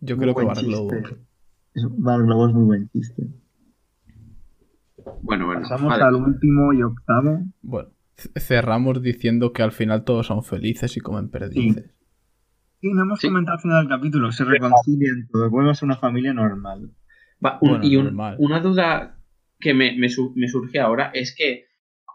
[0.00, 0.90] Yo Muy creo que Bart Globo.
[0.90, 1.16] chiste.
[1.74, 3.26] Es- Bar Globo es muy buen chiste.
[5.22, 5.62] Bueno, bueno.
[5.62, 6.04] Pasamos vale.
[6.04, 7.42] al último y octavo.
[7.62, 7.90] Bueno,
[8.38, 11.90] cerramos diciendo que al final todos son felices y comen perdices.
[12.80, 13.28] Sí, no hemos Sí.
[13.28, 14.32] comentado al final del capítulo.
[14.32, 15.50] Se reconcilian todos.
[15.50, 16.90] Vuelve a ser una familia normal.
[17.44, 18.36] Va, un- Bueno, y un- normal.
[18.38, 19.18] una duda
[19.58, 21.66] que me, me su- me surge ahora es que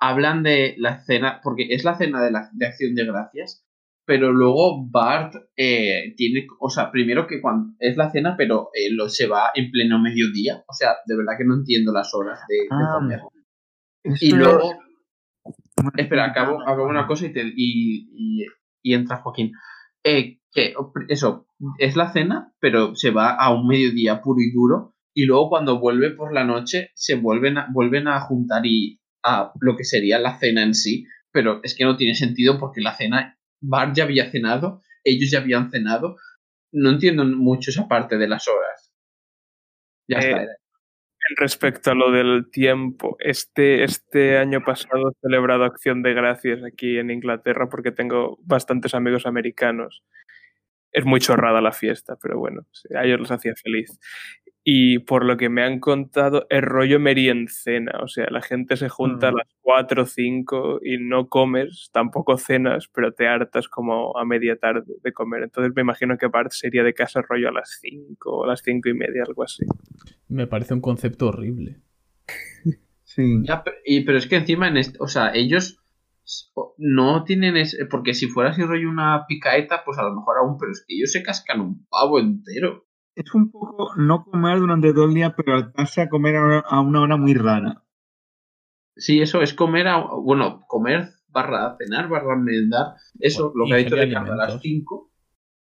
[0.09, 3.65] hablan de la cena, porque es la cena de, la, de acción de gracias,
[4.05, 8.91] pero luego Bart eh, tiene, o sea, primero que cuando es la cena, pero eh,
[8.91, 12.39] lo, se va en pleno mediodía, o sea, de verdad que no entiendo las horas
[12.47, 13.19] de, de Ah, comer.
[14.21, 14.77] Y luego, es-
[15.97, 18.45] espera, acabo, acabo una cosa y, te, y, y-
[18.83, 19.51] y entra Joaquín.
[20.03, 20.73] Eh, que
[21.09, 21.47] eso,
[21.79, 24.93] es la cena, pero se va a un mediodía puro y duro.
[25.13, 29.51] Y luego cuando vuelve por la noche, se vuelven a, vuelven a juntar y a
[29.59, 31.05] lo que sería la cena en sí.
[31.31, 35.39] Pero es que no tiene sentido porque la cena, Bart ya había cenado, ellos ya
[35.39, 36.15] habían cenado.
[36.71, 38.93] No entiendo mucho esa parte de las horas.
[40.07, 40.43] Ya Eh, está.
[40.43, 40.51] era-
[41.37, 46.99] Respecto a lo del tiempo, este, este año pasado he celebrado Acción de Gracias aquí
[46.99, 50.03] en Inglaterra porque tengo bastantes amigos americanos.
[50.91, 53.99] Es muy chorrada la fiesta, pero bueno, a ellos les hacía feliz.
[54.67, 57.99] Y por lo que me han contado, es rollo meriencena.
[58.01, 59.35] O sea, la gente se junta a Mm.
[59.35, 64.55] las 4 o 5 y no comes, tampoco cenas, pero te hartas como a media
[64.55, 65.43] tarde de comer.
[65.43, 68.61] Entonces me imagino que Bart sería de casa rollo a las 5 o a las
[68.63, 69.63] 5 y media, algo así.
[70.29, 71.77] Me parece un concepto horrible.
[73.03, 73.43] Sí.
[73.43, 75.79] Ya, pe- y, pero es que encima, en este, o sea, ellos
[76.77, 80.57] no tienen ese, porque si fuera así rollo una picaeta, pues a lo mejor aún,
[80.57, 82.84] pero es que ellos se cascan un pavo entero.
[83.15, 86.59] Es un poco no comer durante todo el día, pero alcanza a comer a una,
[86.59, 87.83] a una hora muy rara.
[88.97, 93.73] Sí, eso es comer, a, bueno, comer barra cenar, barra merendar, eso, Bueno, lo que
[93.73, 94.61] ha dicho Ricardo, a las alimentos.
[94.61, 95.11] 5.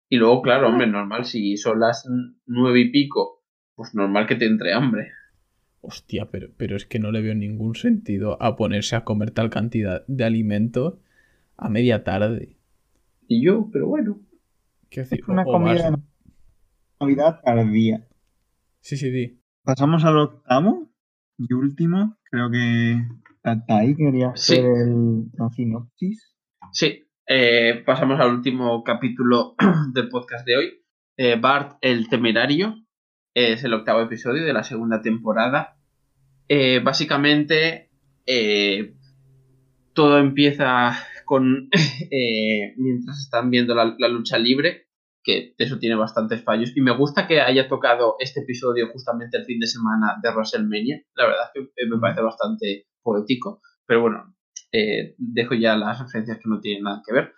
[0.10, 2.08] Y luego, claro, hombre, normal, si son las
[2.46, 3.44] nueve y pico,
[3.76, 5.12] pues normal que te entre hambre.
[5.82, 9.50] Hostia, pero, pero es que no le veo ningún sentido a ponerse a comer tal
[9.52, 11.00] cantidad de alimento
[11.58, 12.58] a media tarde.
[13.28, 14.22] Y yo, pero bueno.
[14.92, 15.94] Decir, Es una o- o comida vas-
[17.02, 18.08] Navidad tardía.
[18.80, 19.42] Sí, sí, di.
[19.64, 20.92] Pasamos al octavo
[21.38, 22.18] y último.
[22.30, 23.02] Creo que
[23.42, 24.54] Tatai quería Sí.
[24.54, 26.36] hacer el, la sinopsis.
[26.72, 29.56] Sí, eh, pasamos al último capítulo
[29.94, 30.72] del podcast de hoy.
[31.18, 32.76] Eh, Bart el Temerario
[33.34, 35.78] es el octavo episodio de la segunda temporada.
[36.50, 37.90] Eh, básicamente,
[38.28, 38.94] eh,
[39.94, 40.94] todo empieza
[41.26, 41.68] con
[42.12, 44.88] eh, mientras están viendo la, la lucha libre,
[45.24, 46.76] que eso tiene bastantes fallos.
[46.76, 51.02] Y me gusta que haya tocado este episodio justamente el fin de semana de WrestleMania.
[51.16, 53.62] La verdad es que me parece bastante poético.
[53.86, 54.36] Pero bueno,
[54.72, 57.34] eh, dejo ya las referencias que no tienen nada que ver.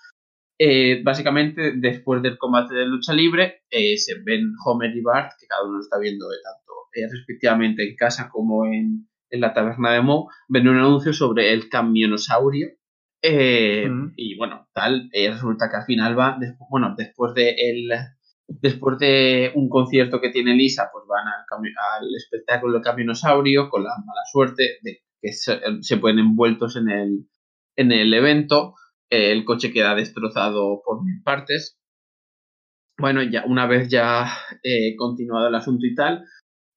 [0.60, 5.48] Eh, básicamente, después del combate de lucha libre, eh, se ven Homer y Bart, que
[5.48, 9.92] cada uno está viendo de tanto eh, respectivamente en casa como en, en la taberna
[9.94, 12.68] de Moe, ven un anuncio sobre el camionosaurio.
[13.26, 13.88] Eh.
[14.18, 17.90] Y bueno, tal, eh, resulta que al final va, despu- bueno, después de el,
[18.48, 23.92] después de un concierto que tiene Lisa, pues van al, espectáculo del camionosaurio con la
[24.06, 27.28] mala suerte de que se, se ponen envueltos en el,
[27.78, 28.76] en el evento.
[29.10, 31.78] Eh, el coche queda destrozado por mil partes.
[33.00, 34.28] bueno, ya una vez ya
[34.98, 36.26] continuado el asunto y tal,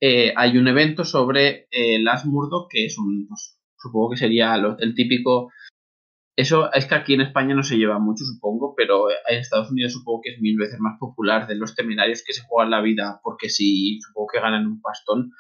[0.01, 1.67] hay un evento sobre
[2.01, 5.51] Las Murdoch, que es un, pues, supongo que sería lo- el típico...
[6.37, 9.95] Eso es que aquí en España no se lleva mucho, supongo, pero en Estados Unidos
[9.95, 13.21] supongo que es mil veces más popular de los temerarios que se juegan la vida,
[13.23, 15.33] porque si supongo que ganan un pastón,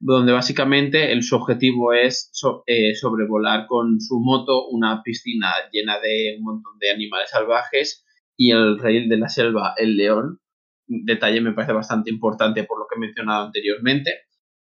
[0.00, 5.98] donde básicamente el, su objetivo es so- eh, sobrevolar con su moto una piscina llena
[6.00, 8.04] de un montón de animales salvajes
[8.36, 10.40] y el rey de la selva, el león,
[10.86, 14.12] detalle me parece bastante importante por lo que he mencionado anteriormente,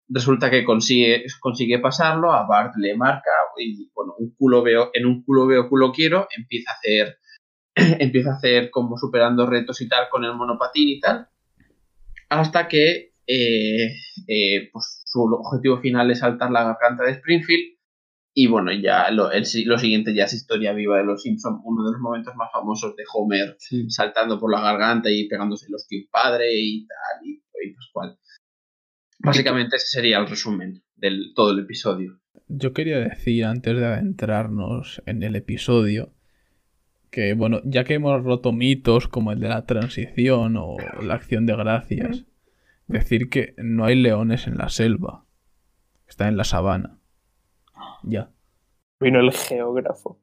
[0.08, 5.06] resulta que consigue, consigue pasarlo, a Bart le marca y bueno, un culo veo, en
[5.06, 7.18] un culo veo, culo quiero, empieza a hacer
[8.00, 11.28] empieza a hacer como superando retos y tal con el monopatín y tal,
[12.28, 13.92] hasta que eh,
[14.28, 17.76] eh, pues su objetivo final es saltar la garganta de Springfield
[18.38, 21.84] y bueno, ya lo, el lo siguiente ya es historia viva de los Simpsons, uno
[21.84, 23.88] de los momentos más famosos de Homer Sí.
[23.88, 27.88] saltando por la garganta y pegándose los que un padre y tal, y, y pues
[27.92, 28.18] cual.
[29.18, 32.20] Básicamente ese sería el resumen del todo el episodio.
[32.48, 36.12] Yo quería decir, antes de adentrarnos en el episodio,
[37.10, 41.46] que bueno, ya que hemos roto mitos como el de la transición o la acción
[41.46, 42.24] de gracias,
[42.86, 45.24] decir que no hay leones en la selva.
[46.06, 46.98] Está en la sabana.
[48.02, 48.30] Ya.
[49.00, 50.20] Vino el geógrafo.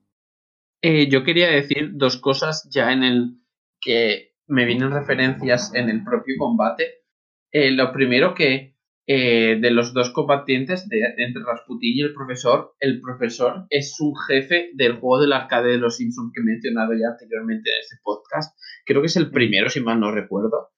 [0.81, 3.37] Eh, yo quería decir dos cosas ya en el
[3.79, 7.03] que me vienen referencias en el propio combate.
[7.51, 8.72] Eh, lo primero que
[9.05, 14.13] eh, de los dos combatientes, de, entre Rasputin y el profesor, el profesor es un
[14.27, 17.97] jefe del juego del arcade de los Simpsons que he mencionado ya anteriormente en este
[18.01, 18.57] podcast.
[18.85, 20.69] Creo que es el primero, si mal no recuerdo.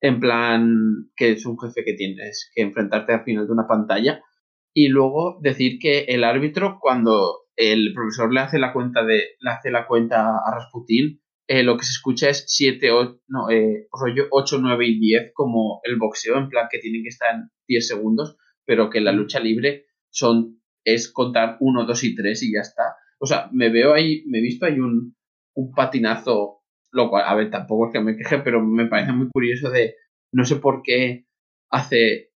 [0.00, 4.22] En plan, que es un jefe que tienes que enfrentarte al final de una pantalla.
[4.72, 9.50] Y luego decir que el árbitro, cuando el profesor le hace la cuenta de le
[9.50, 13.88] hace la cuenta a Rasputin, eh, lo que se escucha es 7, 8, no, eh,
[13.90, 17.50] rollo 8, 9 y 10 como el boxeo, en plan que tienen que estar en
[17.66, 18.36] 10 segundos,
[18.66, 22.82] pero que la lucha libre son es contar 1, 2 y 3 y ya está.
[23.18, 25.16] O sea, me veo ahí, me he visto ahí un,
[25.54, 26.60] un patinazo,
[26.92, 29.94] lo cual, a ver, tampoco es que me queje, pero me parece muy curioso de,
[30.32, 31.26] no sé por qué
[31.70, 32.30] hace,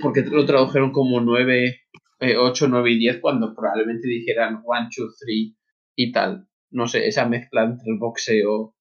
[0.00, 1.80] porque lo tradujeron como 9,
[2.20, 5.54] eh, 8, 9 y 10 cuando probablemente dijeran 1, 2, 3
[5.96, 6.48] y tal.
[6.74, 8.74] No sé, esa mezcla entre el boxeo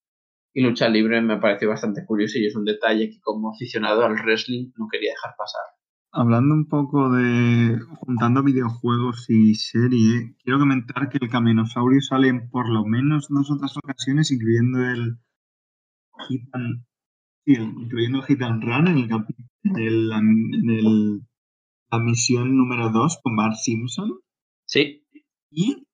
[0.53, 4.15] y lucha libre me pareció bastante curioso y es un detalle que como aficionado al
[4.15, 5.61] wrestling no quería dejar pasar.
[6.11, 7.79] Hablando un poco de.
[8.01, 13.49] juntando videojuegos y serie, quiero comentar que el Caminosaurio sale en por lo menos dos
[13.49, 15.17] otras ocasiones, incluyendo el
[16.27, 16.85] Hit and,
[17.45, 19.09] sí, incluyendo el Hit and Run en, el,
[19.77, 21.21] el- en el-
[21.91, 24.19] la misión número 2 con Bart Simpson.
[24.65, 25.05] Sí,
[25.51, 25.85] Y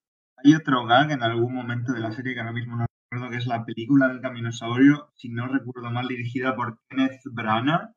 [0.44, 3.38] hay otro gag en algún momento de la serie que ahora mismo no recuerdo, que
[3.38, 7.90] es la película del Caminosaurio, si no recuerdo mal, dirigida por Kenneth Branagh,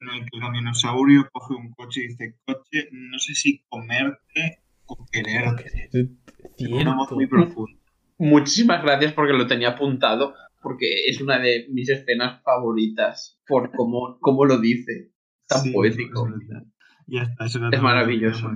[0.00, 4.62] en el que el Caminosaurio coge un coche y dice, coche, no sé si comerte
[4.86, 6.10] o quererte.
[6.70, 7.78] Una voz muy profunda.
[8.18, 14.18] muchísimas gracias porque lo tenía apuntado, porque es una de mis escenas favoritas por cómo,
[14.20, 15.12] cómo lo dice.
[15.48, 16.28] Tan Sí, poético.
[16.28, 16.62] es.
[17.06, 18.50] Ya está, eso Es maravilloso.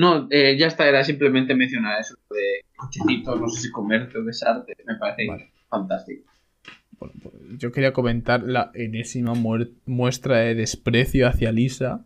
[0.00, 4.24] No, eh, ya está, era simplemente mencionar eso de cochecito, no sé si comerte o
[4.24, 5.52] besarte, me parece Vale.
[5.68, 6.24] fantástico.
[6.98, 9.34] Bueno, pues yo quería comentar la enésima
[9.84, 12.02] muestra de desprecio hacia Lisa,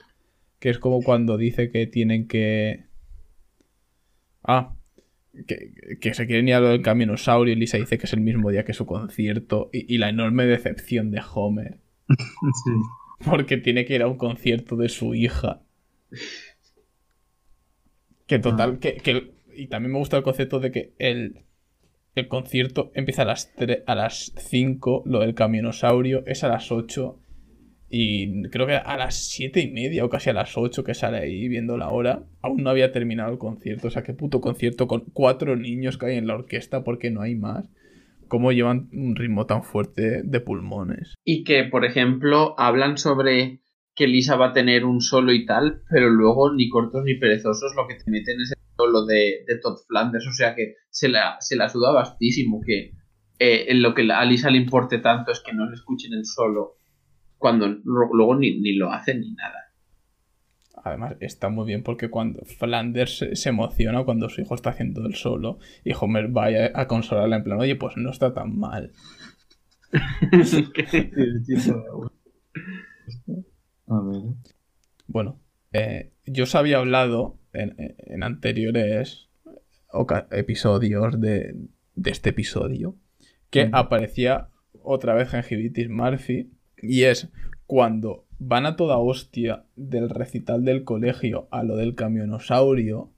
[0.58, 2.86] que es como cuando dice que tienen que...
[4.42, 4.74] Ah,
[5.46, 8.20] que, que se quieren ir a lo del caminosaurio y Lisa dice que es el
[8.22, 11.78] mismo día que su concierto y, y la enorme decepción de Homer,
[12.08, 12.72] Sí.
[13.24, 15.60] porque tiene que ir a un concierto de su hija.
[18.26, 21.44] Que total, que, que- Y también me gusta el concepto de que el,
[22.14, 26.72] el concierto empieza a las, tre- a las 5, lo del camionosaurio es a las
[26.72, 27.20] 8.
[27.88, 31.18] Y creo que a las 7 y media o casi a las 8 que sale
[31.18, 33.86] ahí viendo la hora, aún no había terminado el concierto.
[33.88, 37.20] O sea, qué puto concierto con cuatro niños que hay en la orquesta porque no
[37.20, 37.68] hay más.
[38.26, 41.14] ¿Cómo llevan un ritmo tan fuerte de pulmones?
[41.24, 43.60] Y que, por ejemplo, hablan sobre
[43.94, 47.74] que Lisa va a tener un solo y tal, pero luego ni cortos ni perezosos
[47.76, 51.08] lo que te meten es el solo de, de Todd Flanders, o sea que se
[51.08, 52.92] la, se la suda bastísimo, que
[53.38, 56.24] eh, en lo que a Lisa le importe tanto es que no le escuchen el
[56.24, 56.78] solo,
[57.38, 59.60] cuando luego ni, ni lo hacen ni nada.
[60.82, 65.06] Además, está muy bien porque cuando Flanders se, se emociona cuando su hijo está haciendo
[65.06, 68.58] el solo y Homer va a, a consolarla en plan, oye, pues no está tan
[68.58, 68.92] mal.
[73.86, 74.22] A ver.
[75.06, 75.40] Bueno,
[75.72, 79.28] eh, yo os había hablado en, en anteriores
[80.30, 81.54] episodios de,
[81.94, 82.96] de este episodio
[83.50, 83.74] que Mm.
[83.74, 84.48] aparecía
[84.82, 86.50] otra vez Gengivitis Murphy,
[86.82, 87.28] y es
[87.66, 93.10] cuando van a toda hostia del recital del colegio a lo del camionosaurio,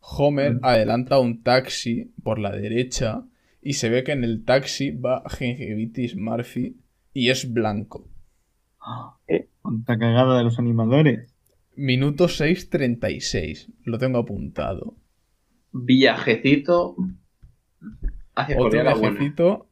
[0.00, 3.24] Homer adelanta un taxi por la derecha
[3.62, 6.76] y se ve que en el taxi va Gengivitis Murphy
[7.14, 8.06] y es blanco.
[9.64, 11.34] Cuánta cagada de los animadores.
[11.74, 13.72] Minuto 6.36.
[13.84, 14.94] Lo tengo apuntado.
[15.72, 16.94] Viajecito
[18.36, 19.10] hacia Otro Corea la buena.
[19.12, 19.70] viajecito.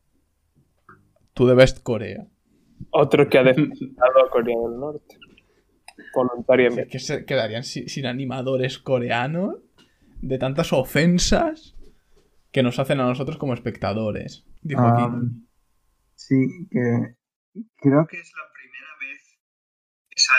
[1.35, 2.27] To the best Corea.
[2.91, 5.19] Otro que ha defendido a Corea del Norte.
[5.99, 6.87] Es Voluntariamente.
[6.89, 9.57] que se quedarían si- sin animadores coreanos
[10.23, 11.77] de tantas ofensas
[12.51, 14.47] que nos hacen a nosotros como espectadores.
[14.63, 15.03] Dijo aquí.
[16.15, 16.35] sí,
[16.71, 17.15] que
[17.77, 18.52] creo que es la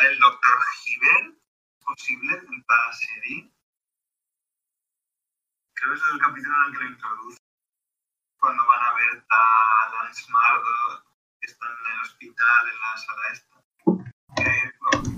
[0.01, 1.35] el Doctor Hiver
[1.85, 3.51] posible en la serie.
[5.75, 7.37] Creo que es el capítulo en el que lo introduce.
[8.39, 11.03] Cuando van a ver a Lance Mardo,
[11.39, 13.55] que están en el hospital, en la sala esta.
[14.37, 14.71] Eh,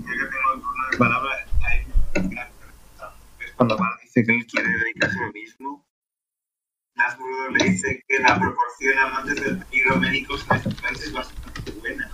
[0.04, 1.84] ya que tengo el turno de palabra, hay
[2.28, 3.14] gran pregunta.
[3.40, 5.86] Es cuando Bart dice que él quiere dedicarse a lo mismo.
[6.94, 10.00] Mardo le dice que la proporción a amantes del peligro
[10.44, 10.66] país
[11.02, 12.05] es bastante buena.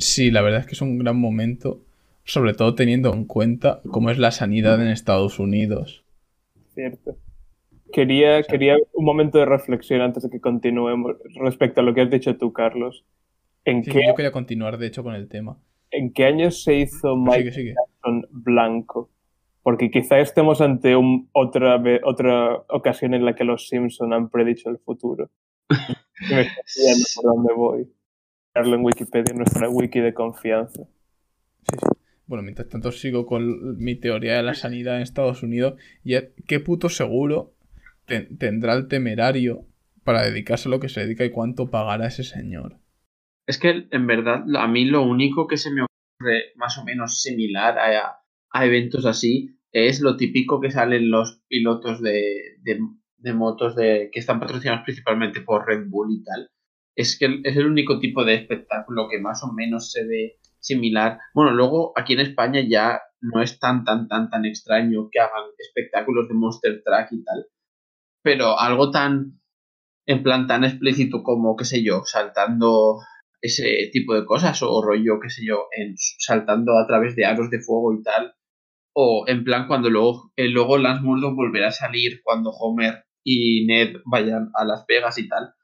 [0.00, 1.82] Sí, la verdad es que es un gran momento,
[2.24, 6.04] sobre todo teniendo en cuenta cómo es la sanidad en Estados Unidos.
[6.74, 7.16] Cierto.
[7.92, 12.10] Quería, quería un momento de reflexión antes de que continuemos respecto a lo que has
[12.10, 13.04] dicho tú, Carlos.
[13.64, 15.58] ¿En, Sí, qué, yo quería continuar, de hecho, con el tema.
[15.90, 17.74] ¿En qué años se hizo Sigue, Mike sigue.
[17.74, 19.10] Jackson blanco?
[19.62, 24.70] Porque quizá estemos ante un, otra, otra ocasión en la que los Simpson han predicho
[24.70, 25.30] el futuro.
[26.30, 27.88] Me estoy por dónde voy.
[28.52, 30.82] Buscarlo en Wikipedia, nuestra wiki de confianza.
[30.82, 31.86] Sí, sí.
[32.26, 35.80] Bueno, mientras tanto sigo con mi teoría de la sanidad en Estados Unidos.
[36.02, 37.54] Y es, ¿qué puto seguro
[38.06, 39.66] ten- tendrá el temerario
[40.02, 42.78] para dedicarse a lo que se dedica y cuánto pagará ese señor?
[43.46, 47.20] Es que en verdad a mí lo único que se me ocurre más o menos
[47.22, 48.20] similar a,
[48.50, 52.80] a eventos así es lo típico que salen los pilotos de, de-
[53.18, 56.48] de motos de, que están patrocinados principalmente por Red Bull y tal.
[57.00, 61.18] Es que es el único tipo de espectáculo que más o menos se ve similar.
[61.32, 65.44] Bueno, luego aquí en España ya no es tan, tan, tan, tan extraño que hagan
[65.56, 67.46] espectáculos de Monster Truck y tal.
[68.22, 69.40] Pero algo tan,
[70.04, 72.98] en plan tan explícito como, qué sé yo, saltando
[73.40, 75.68] ese tipo de cosas o rollo, qué sé yo,
[76.18, 78.34] saltando a través de aros de fuego y tal.
[78.94, 83.64] O en plan cuando luego, eh, luego Lance Murdoch volverá a salir cuando Homer y
[83.64, 85.54] Ned vayan a Las Vegas y tal.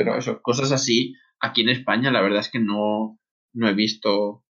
[0.00, 3.20] Pero eso, cosas así, aquí en España la verdad es que no,
[3.52, 4.46] no he visto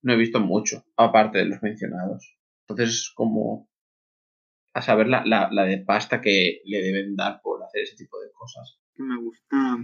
[0.00, 2.38] no he visto mucho, aparte de los mencionados.
[2.68, 3.68] Entonces, como
[4.72, 8.20] a saber la, la, la de pasta que le deben dar por hacer ese tipo
[8.20, 8.78] de cosas.
[8.94, 9.76] me gusta,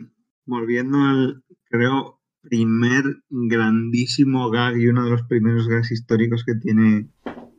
[0.44, 7.10] volviendo al, creo, primer grandísimo gag y uno de los primeros gags históricos que tiene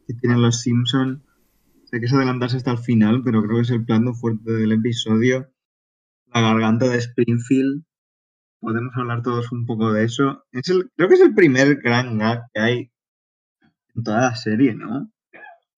[0.07, 1.25] que tienen los Simpson.
[1.83, 4.71] Sé que es adelantarse hasta el final, pero creo que es el plano fuerte del
[4.71, 5.51] episodio.
[6.33, 7.83] La garganta de Springfield.
[8.59, 10.45] Podemos hablar todos un poco de eso.
[10.51, 12.91] Es el, creo que es el primer gran gag que hay
[13.95, 15.11] en toda la serie, ¿no?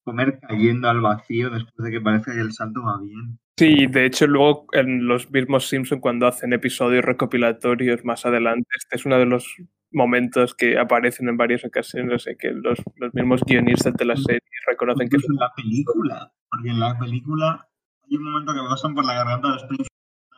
[0.03, 3.39] Comer cayendo al vacío después de que parece que el salto va bien.
[3.57, 8.95] Sí, de hecho, luego en los mismos Simpson, cuando hacen episodios recopilatorios más adelante, este
[8.95, 9.53] es uno de los
[9.91, 14.39] momentos que aparecen en varias ocasiones en que los, los mismos guionistas de la serie
[14.67, 17.67] reconocen que Incluso en la película, porque en la película
[18.09, 19.75] hay un momento que pasan por la garganta de está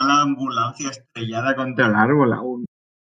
[0.05, 2.65] la ambulancia estrellada contra el árbol aún.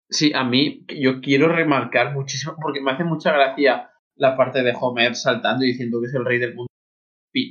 [0.08, 4.74] Sí, a mí yo quiero remarcar muchísimo, porque me hace mucha gracia la parte de
[4.78, 6.70] Homer saltando y diciendo que es el rey del mundo,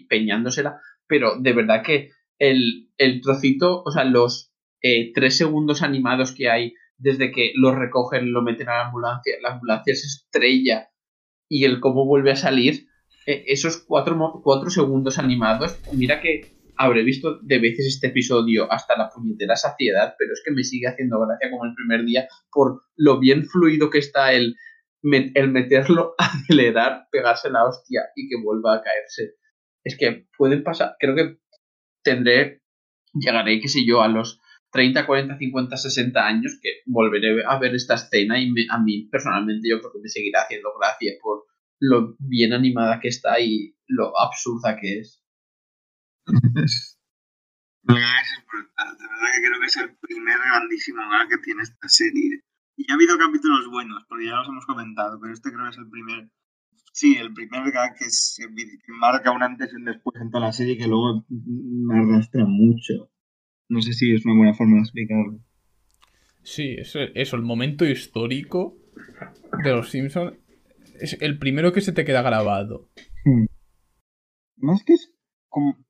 [0.08, 6.34] peñándosela, pero de verdad que el, el trocito, o sea, los eh, tres segundos animados
[6.34, 10.90] que hay desde que lo recogen, lo meten a la ambulancia, la ambulancia se estrella
[11.50, 12.88] y el cómo vuelve a salir,
[13.26, 18.98] eh, esos cuatro, cuatro segundos animados, mira que habré visto de veces este episodio hasta
[18.98, 22.84] la puñetera saciedad, pero es que me sigue haciendo gracia como el primer día por
[22.96, 24.56] lo bien fluido que está el,
[25.04, 29.36] el meterlo, acelerar, pegarse la hostia y que vuelva a caerse.
[29.84, 31.38] Es que pueden pasar, creo que
[32.04, 32.62] tendré,
[33.14, 37.76] llegaré, qué sé yo, a los 30, 40, 50, 60 años que volveré a ver
[37.76, 41.46] esta escena y me- a mí personalmente yo creo que me seguirá haciendo gracia por
[41.80, 45.23] lo bien animada que está y lo absurda que es.
[46.26, 51.38] El gag es brutal, de verdad que creo que es el primer grandísimo gag que
[51.40, 52.42] tiene esta serie.
[52.78, 55.78] Y ha habido capítulos buenos, porque ya los hemos comentado, pero este creo que es
[55.78, 56.30] el primer.
[56.94, 60.46] Sí, el primer gag que, es- que marca un antes y un después en toda
[60.48, 63.12] la serie que luego me arrastra mucho.
[63.70, 65.40] No sé si es una buena forma de explicarlo.
[66.44, 68.78] Sí, eso, eso, el momento histórico
[69.64, 70.34] de los Simpsons
[71.00, 72.90] es el primero que se te queda grabado.
[74.58, 75.12] Más que es
[75.50, 75.83] como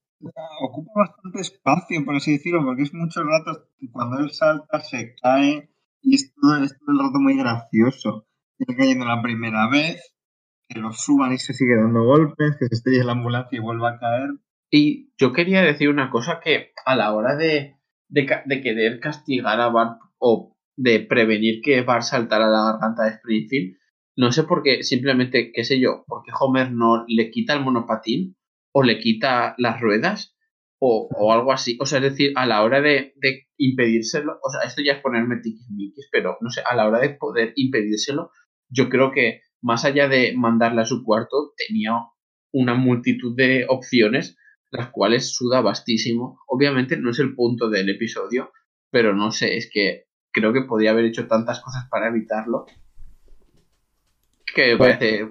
[0.61, 5.69] ocupa bastante espacio, por así decirlo, porque es muchos ratos cuando él salta se cae
[6.01, 8.27] y es todo, es todo el rato muy gracioso.
[8.59, 10.15] Está cayendo la primera vez,
[10.67, 13.91] que lo suban y se sigue dando golpes, que se estrella la ambulancia y vuelva
[13.91, 14.29] a caer.
[14.69, 17.77] Y yo quería decir una cosa que a la hora de,
[18.09, 23.11] de, de querer castigar a Bart o de prevenir que Bart saltara la garganta de
[23.11, 23.77] Springfield,
[24.15, 28.35] no sé por qué, simplemente, qué sé yo, porque Homer no le quita el monopatín
[28.73, 30.35] o le quita las ruedas
[30.79, 31.77] o, o algo así.
[31.79, 35.01] O sea, es decir, a la hora de, de impedírselo, o sea, esto ya es
[35.01, 38.31] ponerme tiquismiquis, pero no sé, a la hora de poder impedírselo,
[38.69, 41.93] yo creo que más allá de mandarle a su cuarto, tenía
[42.51, 44.35] una multitud de opciones,
[44.71, 46.39] las cuales suda bastísimo.
[46.47, 48.51] Obviamente no es el punto del episodio,
[48.91, 52.65] pero no sé, es que creo que podría haber hecho tantas cosas para evitarlo.
[54.53, 55.29] Que me Pues- parece.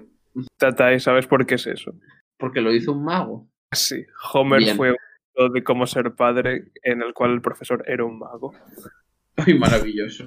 [0.57, 1.93] Tata, ¿y sabes por qué es eso?
[2.37, 3.47] Porque lo hizo un mago.
[3.71, 4.75] Sí, Homer Bien.
[4.77, 4.97] fue un
[5.35, 8.53] libro de cómo ser padre en el cual el profesor era un mago.
[9.35, 10.25] Ay, maravilloso.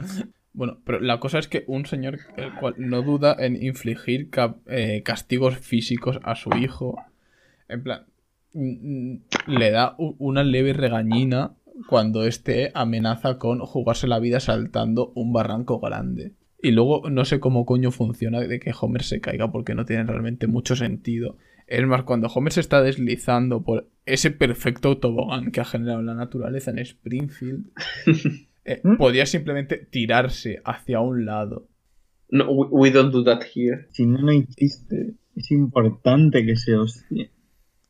[0.52, 4.56] Bueno, pero la cosa es que un señor el cual no duda en infligir ca-
[4.66, 6.96] eh, castigos físicos a su hijo,
[7.68, 8.06] en plan,
[9.46, 11.52] le da una leve regañina
[11.88, 16.32] cuando este amenaza con jugarse la vida saltando un barranco grande.
[16.62, 20.04] Y luego no sé cómo coño funciona de que Homer se caiga porque no tiene
[20.04, 21.36] realmente mucho sentido.
[21.66, 26.14] Es más, cuando Homer se está deslizando por ese perfecto tobogán que ha generado la
[26.14, 27.66] naturaleza en Springfield,
[28.64, 31.68] eh, podía simplemente tirarse hacia un lado.
[32.28, 33.88] No, we, we don't do that here.
[33.90, 35.16] Si no, no hay chiste.
[35.34, 37.32] Es importante que se hostie.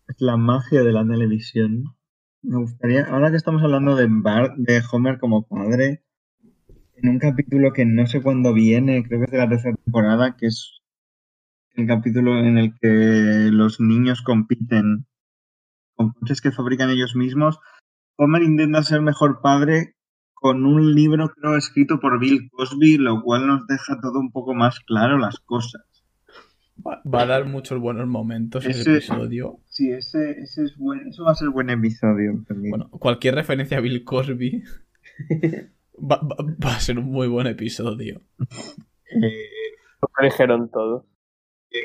[0.08, 1.96] Es la magia de la televisión.
[2.42, 6.02] Me gustaría, ahora que estamos hablando de Bart, de Homer como padre,
[6.94, 10.36] en un capítulo que no sé cuándo viene, creo que es de la tercera temporada,
[10.36, 10.75] que es
[11.76, 15.06] el capítulo en el que los niños compiten
[15.94, 17.58] con coches que fabrican ellos mismos,
[18.16, 19.94] Homer intenta ser mejor padre
[20.34, 24.54] con un libro, creo, escrito por Bill Cosby, lo cual nos deja todo un poco
[24.54, 25.82] más claro las cosas.
[26.86, 29.60] Va, va a dar muchos buenos momentos ese Ese- episodio.
[29.66, 32.44] Sí, ese, ese es buen, eso va a ser buen episodio.
[32.46, 32.70] también.
[32.70, 34.62] Bueno, cualquier referencia a Bill Cosby
[35.98, 38.20] va, va- va a ser un muy buen episodio.
[38.40, 39.50] Eh,
[40.02, 41.06] Lo dijeron todo.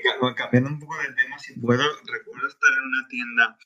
[0.04, 3.58] Ca- cambiando un poco de tema, si puedo, recuerdo estar en una tienda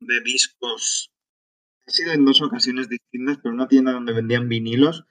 [0.00, 1.10] de discos.
[1.86, 5.04] He sido en dos ocasiones distintas, pero una tienda donde vendían vinilos.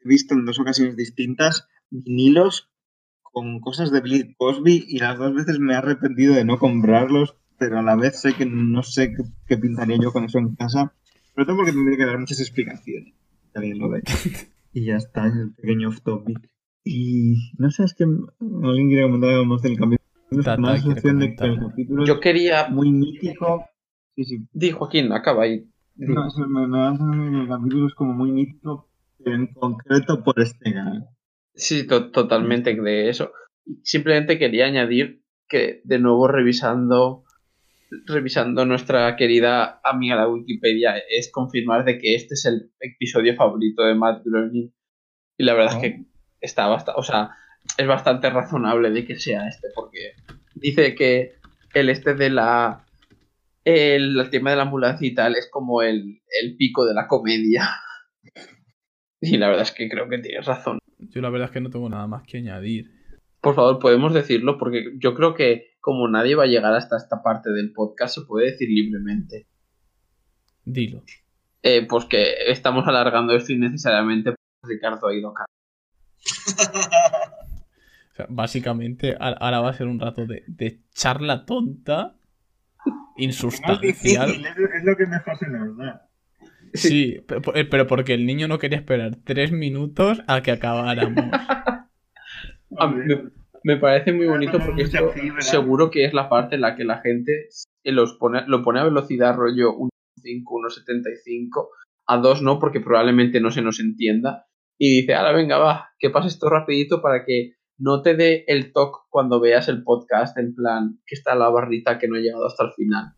[0.00, 2.70] He visto en dos ocasiones distintas vinilos
[3.22, 7.36] con cosas de Bill Cosby y las dos veces me he arrepentido de no comprarlos,
[7.58, 10.54] pero a la vez sé que no sé qué, qué pintaría yo con eso en
[10.54, 10.92] casa.
[11.34, 13.14] Sobre todo porque tendría que dar muchas explicaciones.
[13.54, 14.02] Lo ve.
[14.74, 16.38] Y ya está, es el pequeño off topic.
[16.84, 19.98] Y no sé, es que alguien quiere comentar algo más del capítulo.
[20.42, 22.68] Tata sensación de que el capítulo Yo es quería.
[22.68, 23.66] muy mítico.
[24.16, 24.46] Sí, sí.
[24.52, 25.66] Di, Joaquín, acaba ahí.
[25.96, 28.88] No, eso me, me da el capítulo es como muy mítico,
[29.22, 31.04] pero en concreto por este gag.
[31.54, 33.30] Sí, to- totalmente de eso.
[33.82, 37.24] Simplemente quería añadir que, de nuevo, revisando,
[38.06, 43.82] revisando nuestra querida amiga la Wikipedia, es confirmar de que este es el episodio favorito
[43.84, 44.72] de Matt Groening.
[45.38, 46.04] Y la verdad es que
[46.42, 47.30] está bastante, o sea,
[47.78, 50.12] es bastante razonable de que sea este, porque
[50.54, 51.36] dice que
[51.72, 52.84] el este de la
[53.64, 57.06] el, el tema de la ambulancia y tal es como el, el pico de la
[57.06, 57.70] comedia.
[59.24, 60.80] Y la verdad es que creo que tienes razón.
[60.98, 62.90] Yo la verdad es que no tengo nada más que añadir.
[63.40, 67.22] Por favor, podemos decirlo porque yo creo que como nadie va a llegar hasta esta
[67.22, 69.46] parte del podcast, se puede decir libremente.
[70.64, 71.04] Dilo.
[71.62, 75.44] Eh, pues que estamos alargando esto innecesariamente porque Ricardo ha ido a.
[78.12, 82.14] O sea, básicamente ahora va a ser un rato de, de charla tonta,
[83.16, 84.30] insustancial.
[84.30, 86.08] es, lo que mejor se nos da.
[86.74, 91.24] Sí, pero, pero porque el niño no quería esperar tres minutos a que acabáramos.
[92.78, 93.02] A mí
[93.64, 96.84] me, parece muy bonito Con porque esto seguro que es la parte en la que
[96.84, 97.48] la gente
[97.84, 101.68] los pone, lo pone a velocidad rollo 1.5, 1.75,
[102.06, 104.46] a 2 no, porque probablemente no se nos entienda.
[104.84, 108.72] Y dice, ahora venga, va, que pase esto rapidito para que no te dé el
[108.72, 112.46] toque cuando veas el podcast, en plan, que está la barrita que no ha llegado
[112.46, 113.12] hasta el final.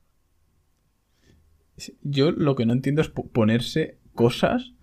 [2.02, 4.74] Yo lo que no entiendo es po- ponerse cosas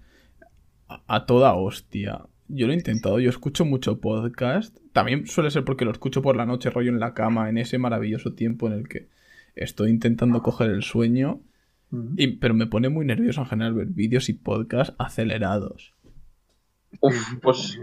[0.87, 2.25] a, a toda hostia.
[2.47, 4.75] Yo lo he intentado, yo escucho mucho podcast.
[4.91, 7.77] También suele ser porque lo escucho por la noche, rollo en la cama, en ese
[7.77, 9.07] maravilloso tiempo en el que
[9.53, 11.43] estoy intentando coger el sueño.
[12.17, 15.93] Y, pero me pone muy nervioso en general ver vídeos y podcasts acelerados.
[16.99, 17.79] Uf, pues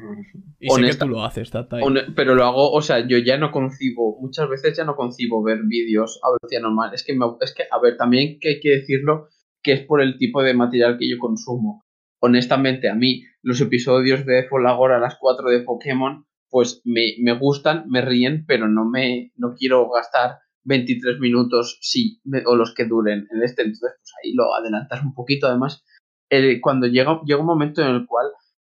[0.60, 1.78] Y sé que Honesta- tú lo haces, Tata.
[2.14, 5.60] Pero lo hago, o sea, yo ya no concibo, muchas veces ya no concibo ver
[5.64, 6.90] vídeos a velocidad normal.
[6.94, 9.28] Es que, me- es que, a ver, también que hay que decirlo
[9.62, 11.84] que es por el tipo de material que yo consumo.
[12.20, 17.32] Honestamente, a mí los episodios de Folagor a las 4 de Pokémon, pues me, me
[17.38, 22.74] gustan, me ríen, pero no me no quiero gastar 23 minutos sí, me- o los
[22.74, 23.62] que duren en este.
[23.62, 25.46] Entonces, pues ahí lo adelantas un poquito.
[25.46, 25.84] Además,
[26.30, 28.26] eh, cuando llega, llega un momento en el cual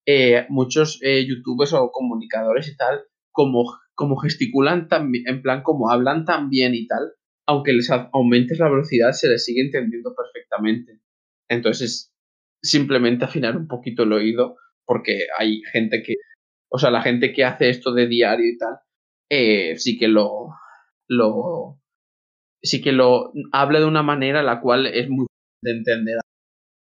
[0.07, 3.03] eh, muchos eh, youtubers o comunicadores y tal,
[3.33, 7.13] como, como gesticulan también, en plan, como hablan tan bien y tal,
[7.47, 11.01] aunque les aumentes la velocidad, se les sigue entendiendo perfectamente.
[11.49, 12.13] Entonces,
[12.63, 16.15] simplemente afinar un poquito el oído, porque hay gente que,
[16.71, 18.77] o sea, la gente que hace esto de diario y tal,
[19.31, 20.51] eh, sí que lo,
[21.09, 21.81] lo,
[22.63, 25.27] sí que lo habla de una manera la cual es muy
[25.63, 26.17] de entender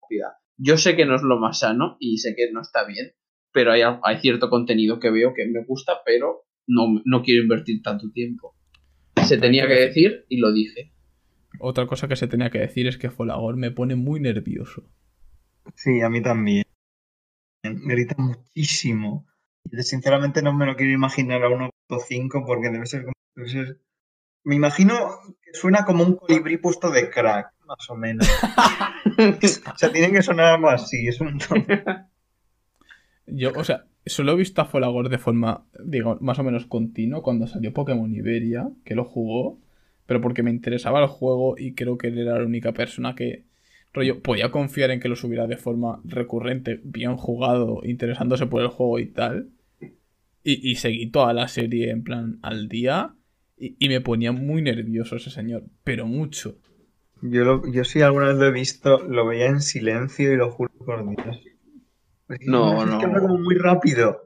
[0.03, 0.39] rápida.
[0.57, 3.13] Yo sé que no es lo más sano y sé que no está bien,
[3.53, 7.83] pero hay, hay cierto contenido que veo que me gusta, pero no, no quiero invertir
[7.83, 8.55] tanto tiempo.
[9.25, 10.93] Se tenía que decir y lo dije.
[11.61, 14.85] Otra cosa que se tenía que decir es que Folagor me pone muy nervioso.
[15.77, 16.65] Sí, a mí también.
[17.63, 19.27] Grita muchísimo.
[19.71, 23.15] Y Sinceramente no me lo quiero imaginar a 1.5 porque debe ser como...
[23.35, 23.81] debe ser-
[24.45, 24.95] Me imagino
[25.43, 28.29] que suena como un colibrí puesto de crack, más o menos.
[29.19, 31.09] o sea, tiene que sonar algo así.
[31.09, 31.39] Es un...
[33.27, 37.23] Yo, o sea, solo he visto a Folagor de forma, digo, más o menos continua
[37.23, 39.59] cuando salió Pokémon Iberia, que lo jugó,
[40.07, 43.45] pero porque me interesaba el juego y creo que él era la única persona que,
[43.93, 48.69] rollo, podía confiar en que lo subiera de forma recurrente, bien jugado, interesándose por el
[48.69, 49.49] juego y tal.
[50.43, 53.15] Y, y seguí toda la serie en plan al día
[53.57, 56.59] y, y me ponía muy nervioso ese señor, pero mucho.
[57.31, 60.51] Yo, lo- yo sí alguna vez lo he visto, lo veía en silencio y lo
[60.51, 61.41] juro por Dios.
[62.29, 62.99] Es que No, es no.
[62.99, 64.23] que habla como muy rápido.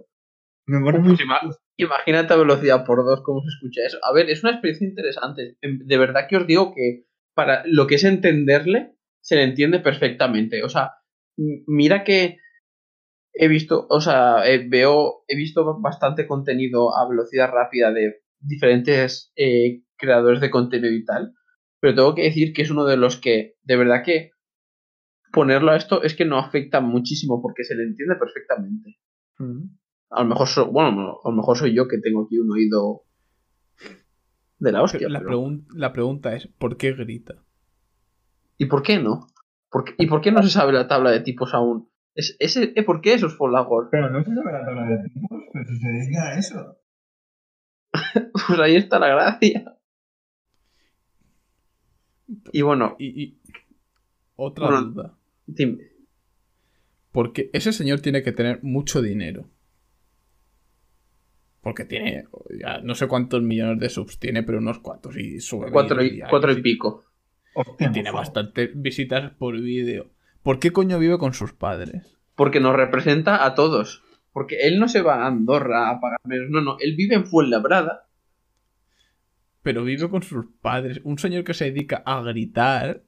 [0.66, 1.16] Me pone muy...
[1.16, 1.40] Pues ima-
[1.76, 3.99] imagínate a velocidad por dos cómo se escucha eso.
[4.03, 5.57] A ver, es una experiencia interesante.
[5.62, 9.78] Em, De verdad que os digo que para lo que es entenderle, se le entiende
[9.80, 10.62] perfectamente.
[10.64, 10.92] O sea,
[11.36, 12.38] mira que
[13.32, 19.32] he visto, o sea, eh, veo, he visto bastante contenido a velocidad rápida de diferentes
[19.36, 21.34] eh, creadores de contenido y tal.
[21.80, 24.30] Pero tengo que decir que es uno de los que, de verdad que
[25.32, 28.98] ponerlo a esto es que no afecta muchísimo porque se le entiende perfectamente.
[30.10, 33.04] A lo mejor soy, bueno, a lo mejor soy yo que tengo aquí un oído
[34.58, 35.08] de la hostia.
[35.08, 37.34] La, pero- pregun- la pregunta es, ¿por qué grita?
[38.56, 39.28] ¿Y por qué no?
[39.70, 41.88] ¿Por qué- ¿Y por qué no se sabe la tabla de tipos aún?
[42.14, 43.88] Es, ese, eh, ¿Por qué eso es Folagor?
[43.92, 46.76] Pero no se sabe la tabla de tipos, pero si se dedica a eso.
[48.48, 49.77] Pues ahí está la gracia.
[52.52, 53.38] Y bueno, Y, y-
[54.36, 54.82] otra Bueno.
[54.84, 55.14] duda.
[55.46, 55.78] dime.
[57.12, 59.48] Porque ese señor tiene que tener mucho dinero.
[61.60, 62.24] Porque tiene,
[62.60, 65.16] ya no sé cuántos millones de subs tiene, pero unos cuantos.
[65.16, 67.04] Y sube Cuatro y, cuatro y pico.
[67.80, 70.10] Y tiene bastantes visitas por vídeo.
[70.42, 72.16] ¿Por qué coño vive con sus padres?
[72.36, 74.04] Porque nos representa a todos.
[74.32, 76.48] Porque él no se va a Andorra a pagar menos.
[76.50, 76.76] No, no.
[76.78, 78.07] Él vive en Fuenlabrada.
[79.68, 80.98] Pero vive con sus padres.
[81.04, 83.02] Un señor que se dedica a gritar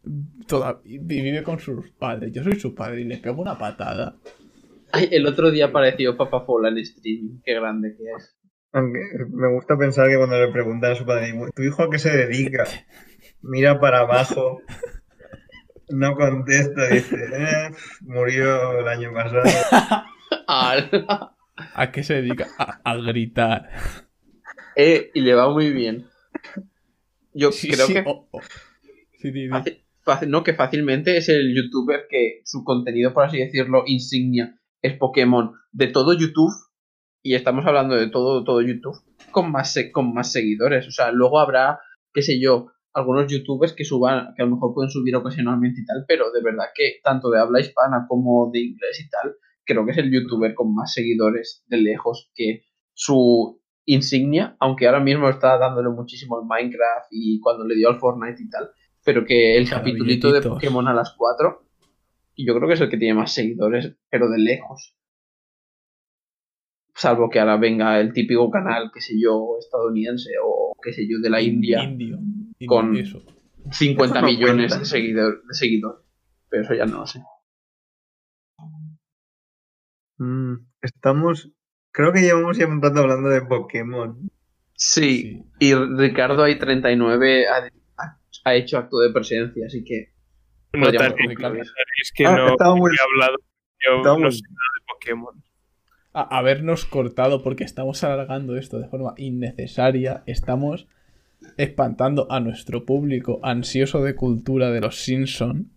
[0.47, 2.33] toda- vive con sus padres.
[2.35, 4.17] Yo soy su padre y le pego una patada.
[4.93, 7.41] Ay, el otro día apareció Papa Fola en streaming.
[7.43, 8.37] Qué grande que es.
[8.75, 8.99] Aunque
[9.33, 12.15] me gusta pensar que cuando le preguntan a su padre, ¿tu hijo a qué se
[12.15, 12.65] dedica?
[13.41, 14.61] Mira para abajo,
[15.89, 17.71] no contesta, dice, "Eh,
[18.03, 19.45] murió el año pasado.
[20.47, 22.49] ¿A qué se dedica?
[22.59, 23.71] A, a gritar.
[24.77, 26.10] Eh, y le va muy bien.
[27.33, 28.41] Yo Sí, creo sí, que oh, oh.
[29.19, 29.49] Sí, di, di.
[29.49, 34.59] Fácil- fácil- no, que fácilmente es el youtuber que su contenido, por así decirlo, insignia
[34.83, 36.53] es Pokémon de todo YouTube.
[37.23, 38.97] Y estamos hablando de todo, todo YouTube
[39.31, 40.89] con más, con más seguidores.
[40.89, 41.79] O sea, luego habrá,
[42.15, 45.85] qué sé yo, algunos youtubers que suban, que a lo mejor pueden subir ocasionalmente y
[45.85, 49.35] tal, pero de verdad que tanto de habla hispana como de inglés y tal,
[49.67, 52.63] creo que es el youtuber con más seguidores de lejos que
[52.95, 57.99] su insignia, aunque ahora mismo está dándole muchísimo al Minecraft y cuando le dio al
[57.99, 58.71] Fortnite y tal,
[59.05, 60.43] pero que el A capitulito de.
[60.43, 61.67] Pokémon a las 4,
[62.35, 64.95] y yo creo que es el que tiene más seguidores, pero de lejos.
[66.95, 71.19] Salvo que ahora venga el típico canal, qué sé yo, estadounidense o qué sé yo,
[71.21, 72.17] de la India, Indio.
[72.19, 73.23] Indio, Con- Eso.
[73.73, 74.79] 50 Eso no millones cuenta.
[74.79, 76.05] de, seguidor- de seguidores.
[76.51, 77.23] Pero eso ya no lo sé.
[80.19, 81.51] Mm, estamos,
[81.93, 84.31] creo que llevamos ya un rato hablando de Pokémon.
[84.75, 85.45] Sí, Sí.
[85.59, 87.69] y Ricardo hay 39 ha,
[88.03, 90.13] ha- ha hecho acto de presencia, así que
[90.73, 91.73] Notar podríamos
[92.15, 93.37] que, Ah, no muy- he hablado.
[93.85, 95.43] Yo no sé nada de Pokémon.
[96.13, 100.23] a- habernos cortado porque estamos alargando esto de forma innecesaria.
[100.27, 100.87] Estamos
[101.57, 105.71] espantando a nuestro público ansioso de cultura de los Simpson.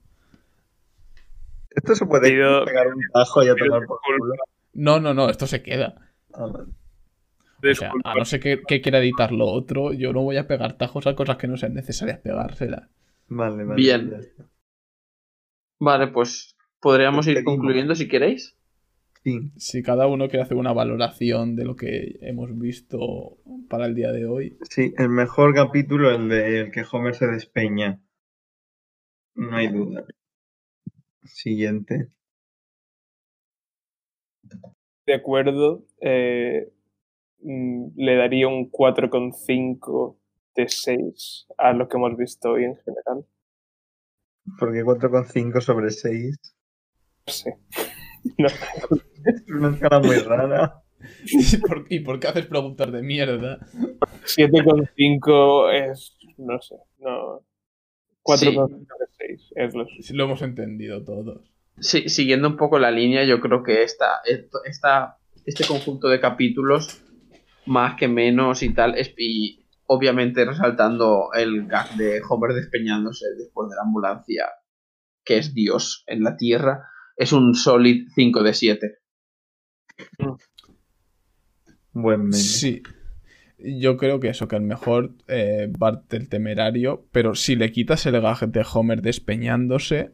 [1.72, 4.34] Esto se puede Pido- pegar un tajo y a tomar por culo.
[4.74, 6.12] No, no, no, esto se queda.
[6.34, 6.45] Ah.
[6.45, 10.48] O sea, a no ser que, que quiera editar lo otro, yo no voy a
[10.48, 12.90] pegar tajos a cosas que no sean necesarias pegárselas.
[13.28, 13.76] Vale, vale.
[13.76, 14.18] Bien.
[15.80, 18.58] Vale, pues podríamos ir concluyendo si queréis.
[19.24, 19.52] Sí.
[19.56, 23.38] Si cada uno quiere hacer una valoración de lo que hemos visto
[23.70, 24.58] para el día de hoy.
[24.70, 28.02] Sí, el mejor capítulo es el de el que Homer se despeña.
[29.36, 30.06] No hay duda.
[31.24, 32.10] Siguiente.
[35.06, 35.84] De acuerdo.
[36.02, 36.72] eh,
[37.42, 40.18] mm, le daría un 4,5
[40.56, 43.26] de 6 a lo que hemos visto hoy en general.
[44.60, 46.38] Porque 4,5 sobre 6
[47.28, 47.58] No sé.
[48.38, 50.82] No, es una escala muy rara.
[51.26, 53.60] ¿Y por, y por qué haces preguntas de mierda?
[54.26, 56.18] 7,5 es.
[56.38, 56.76] No sé.
[57.00, 57.44] No.
[58.24, 61.53] 4,5 de 6 es lo Si lo hemos entendido todos.
[61.80, 64.22] Sí, siguiendo un poco la línea, yo creo que esta,
[65.45, 67.04] este conjunto de capítulos,
[67.66, 73.70] más que menos y tal, es, y obviamente resaltando el gag de Homer despeñándose después
[73.70, 74.45] de la ambulancia,
[75.26, 78.98] que es Dios en la Tierra, es un solid 5 de 7.
[81.91, 82.34] Buen meme.
[82.34, 82.82] Sí.
[83.60, 88.06] Yo creo que eso, que el mejor eh, Bart el temerario, pero si le quitas
[88.06, 90.14] el gag de Homer despeñándose,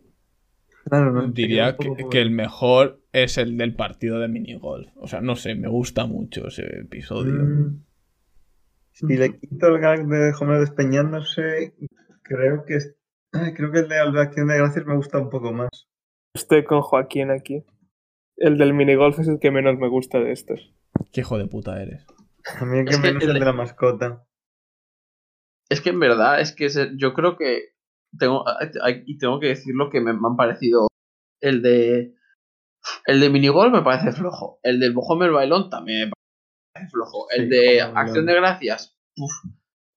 [0.89, 4.89] Claro, no, diría poco que, que el mejor es el del partido de minigolf.
[4.97, 7.33] O sea, no sé, me gusta mucho ese episodio.
[7.33, 7.83] Mm.
[8.91, 11.73] Si le quito el gag de Homer despeñándose,
[12.23, 12.95] creo que es-
[13.31, 15.69] ay, creo que el de acción de gracias me gusta un poco más.
[16.35, 17.63] Estoy con Joaquín aquí.
[18.37, 20.73] El del minigolf es el que menos me gusta de estos.
[21.11, 22.05] Qué hijo de puta eres.
[22.59, 24.25] A mí el que Es que menos es el el de- de la mascota.
[25.69, 27.73] Es que en verdad, es que ese- yo creo que
[28.17, 28.45] tengo,
[28.81, 30.87] hay- y tengo que decirlo que me, me han parecido
[31.41, 32.13] el de
[33.05, 36.13] el de minigol me parece flojo, el del Homer Bailón también me
[36.73, 39.31] parece flojo, el Sí, de Acción de Gracias, uf,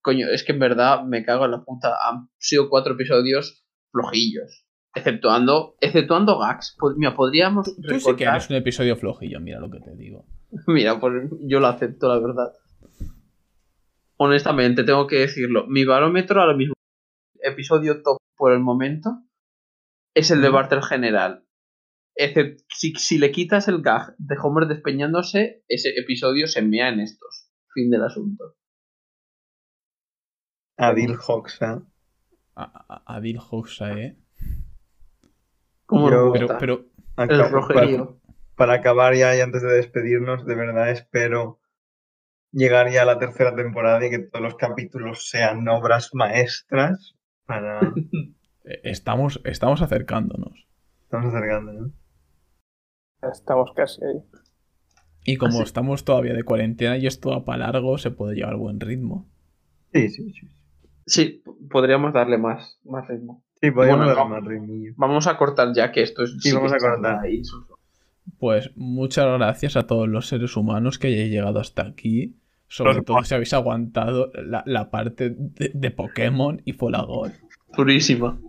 [0.02, 4.66] coño, es que en verdad me cago en la puta, han sido cuatro episodios flojillos,
[4.94, 9.70] exceptuando, exceptuando gags, mira, podríamos Tú sí que recortar- eres un episodio flojillo, mira lo
[9.70, 10.26] que te digo.
[10.66, 12.52] Mira, pues yo lo acepto, la verdad.
[14.16, 15.66] Honestamente, tengo que decirlo.
[15.66, 16.74] Mi barómetro ahora mismo,
[17.42, 19.22] episodio top por el momento,
[20.14, 21.44] es el de Bartel General.
[22.16, 27.00] Excep- si, si le quitas el gag de Homer despeñándose, ese episodio se mea en
[27.00, 27.50] estos.
[27.74, 28.56] Fin del asunto.
[30.76, 31.82] Adil Hoxha.
[32.54, 32.62] A,
[33.06, 34.18] a- Adil Hoxha, ¿eh?
[35.86, 36.58] ¿Cómo Yo- Pero, gusta?
[36.58, 36.84] pero
[37.16, 38.20] el rojerío.
[38.56, 41.60] para acabar ya y antes de despedirnos, de verdad espero
[42.50, 47.14] llegar ya a la tercera temporada y que todos los capítulos sean obras maestras
[47.46, 47.80] para...
[48.64, 50.66] eh, estamos, estamos acercándonos.
[51.04, 51.92] Estamos acercando, ¿no?
[53.30, 54.20] Estamos casi ahí.
[55.24, 58.56] Y como Así- estamos todavía de cuarentena y esto va para largo, se puede llevar
[58.56, 59.28] buen ritmo.
[59.92, 60.48] Sí, sí, sí.
[61.06, 63.44] Sí, podríamos darle más, más ritmo.
[63.60, 64.40] Sí, podríamos Bueno, darle no.
[64.40, 64.92] más ritmillo.
[64.96, 66.36] Vamos a cortar ya que esto es.
[66.40, 67.20] Sí, vamos que a cortar.
[67.20, 67.42] ahí.
[68.38, 72.36] Pues muchas gracias a todos los seres humanos que hayáis llegado hasta aquí.
[72.72, 77.32] Sobre todo si habéis aguantado la, la parte de, de Pokémon y Folagor.
[77.76, 78.40] Durísima.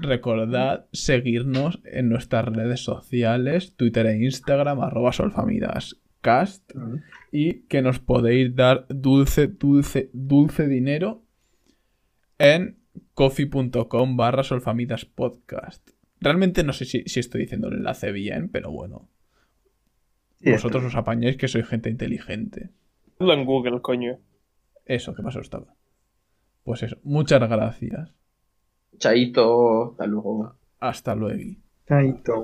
[0.00, 6.70] Recordad seguirnos en nuestras redes sociales, Twitter e Instagram, arroba solfamidascast.
[7.32, 11.24] Y que nos podéis dar dulce, dulce, dulce dinero
[12.38, 12.78] en
[13.14, 15.90] coffee.com barra solfamidaspodcast.
[16.20, 19.08] Realmente no sé si, si estoy diciendo el enlace bien, pero bueno.
[20.40, 22.70] Sí, Vosotros os apañáis que sois gente inteligente.
[23.18, 24.18] En Google, coño.
[24.84, 25.74] Eso, ¿qué pasó estaba?
[26.64, 28.10] Pues eso, muchas gracias.
[28.98, 30.54] Chaito, hasta luego.
[30.80, 31.60] Hasta luego.
[31.88, 32.34] Chaito.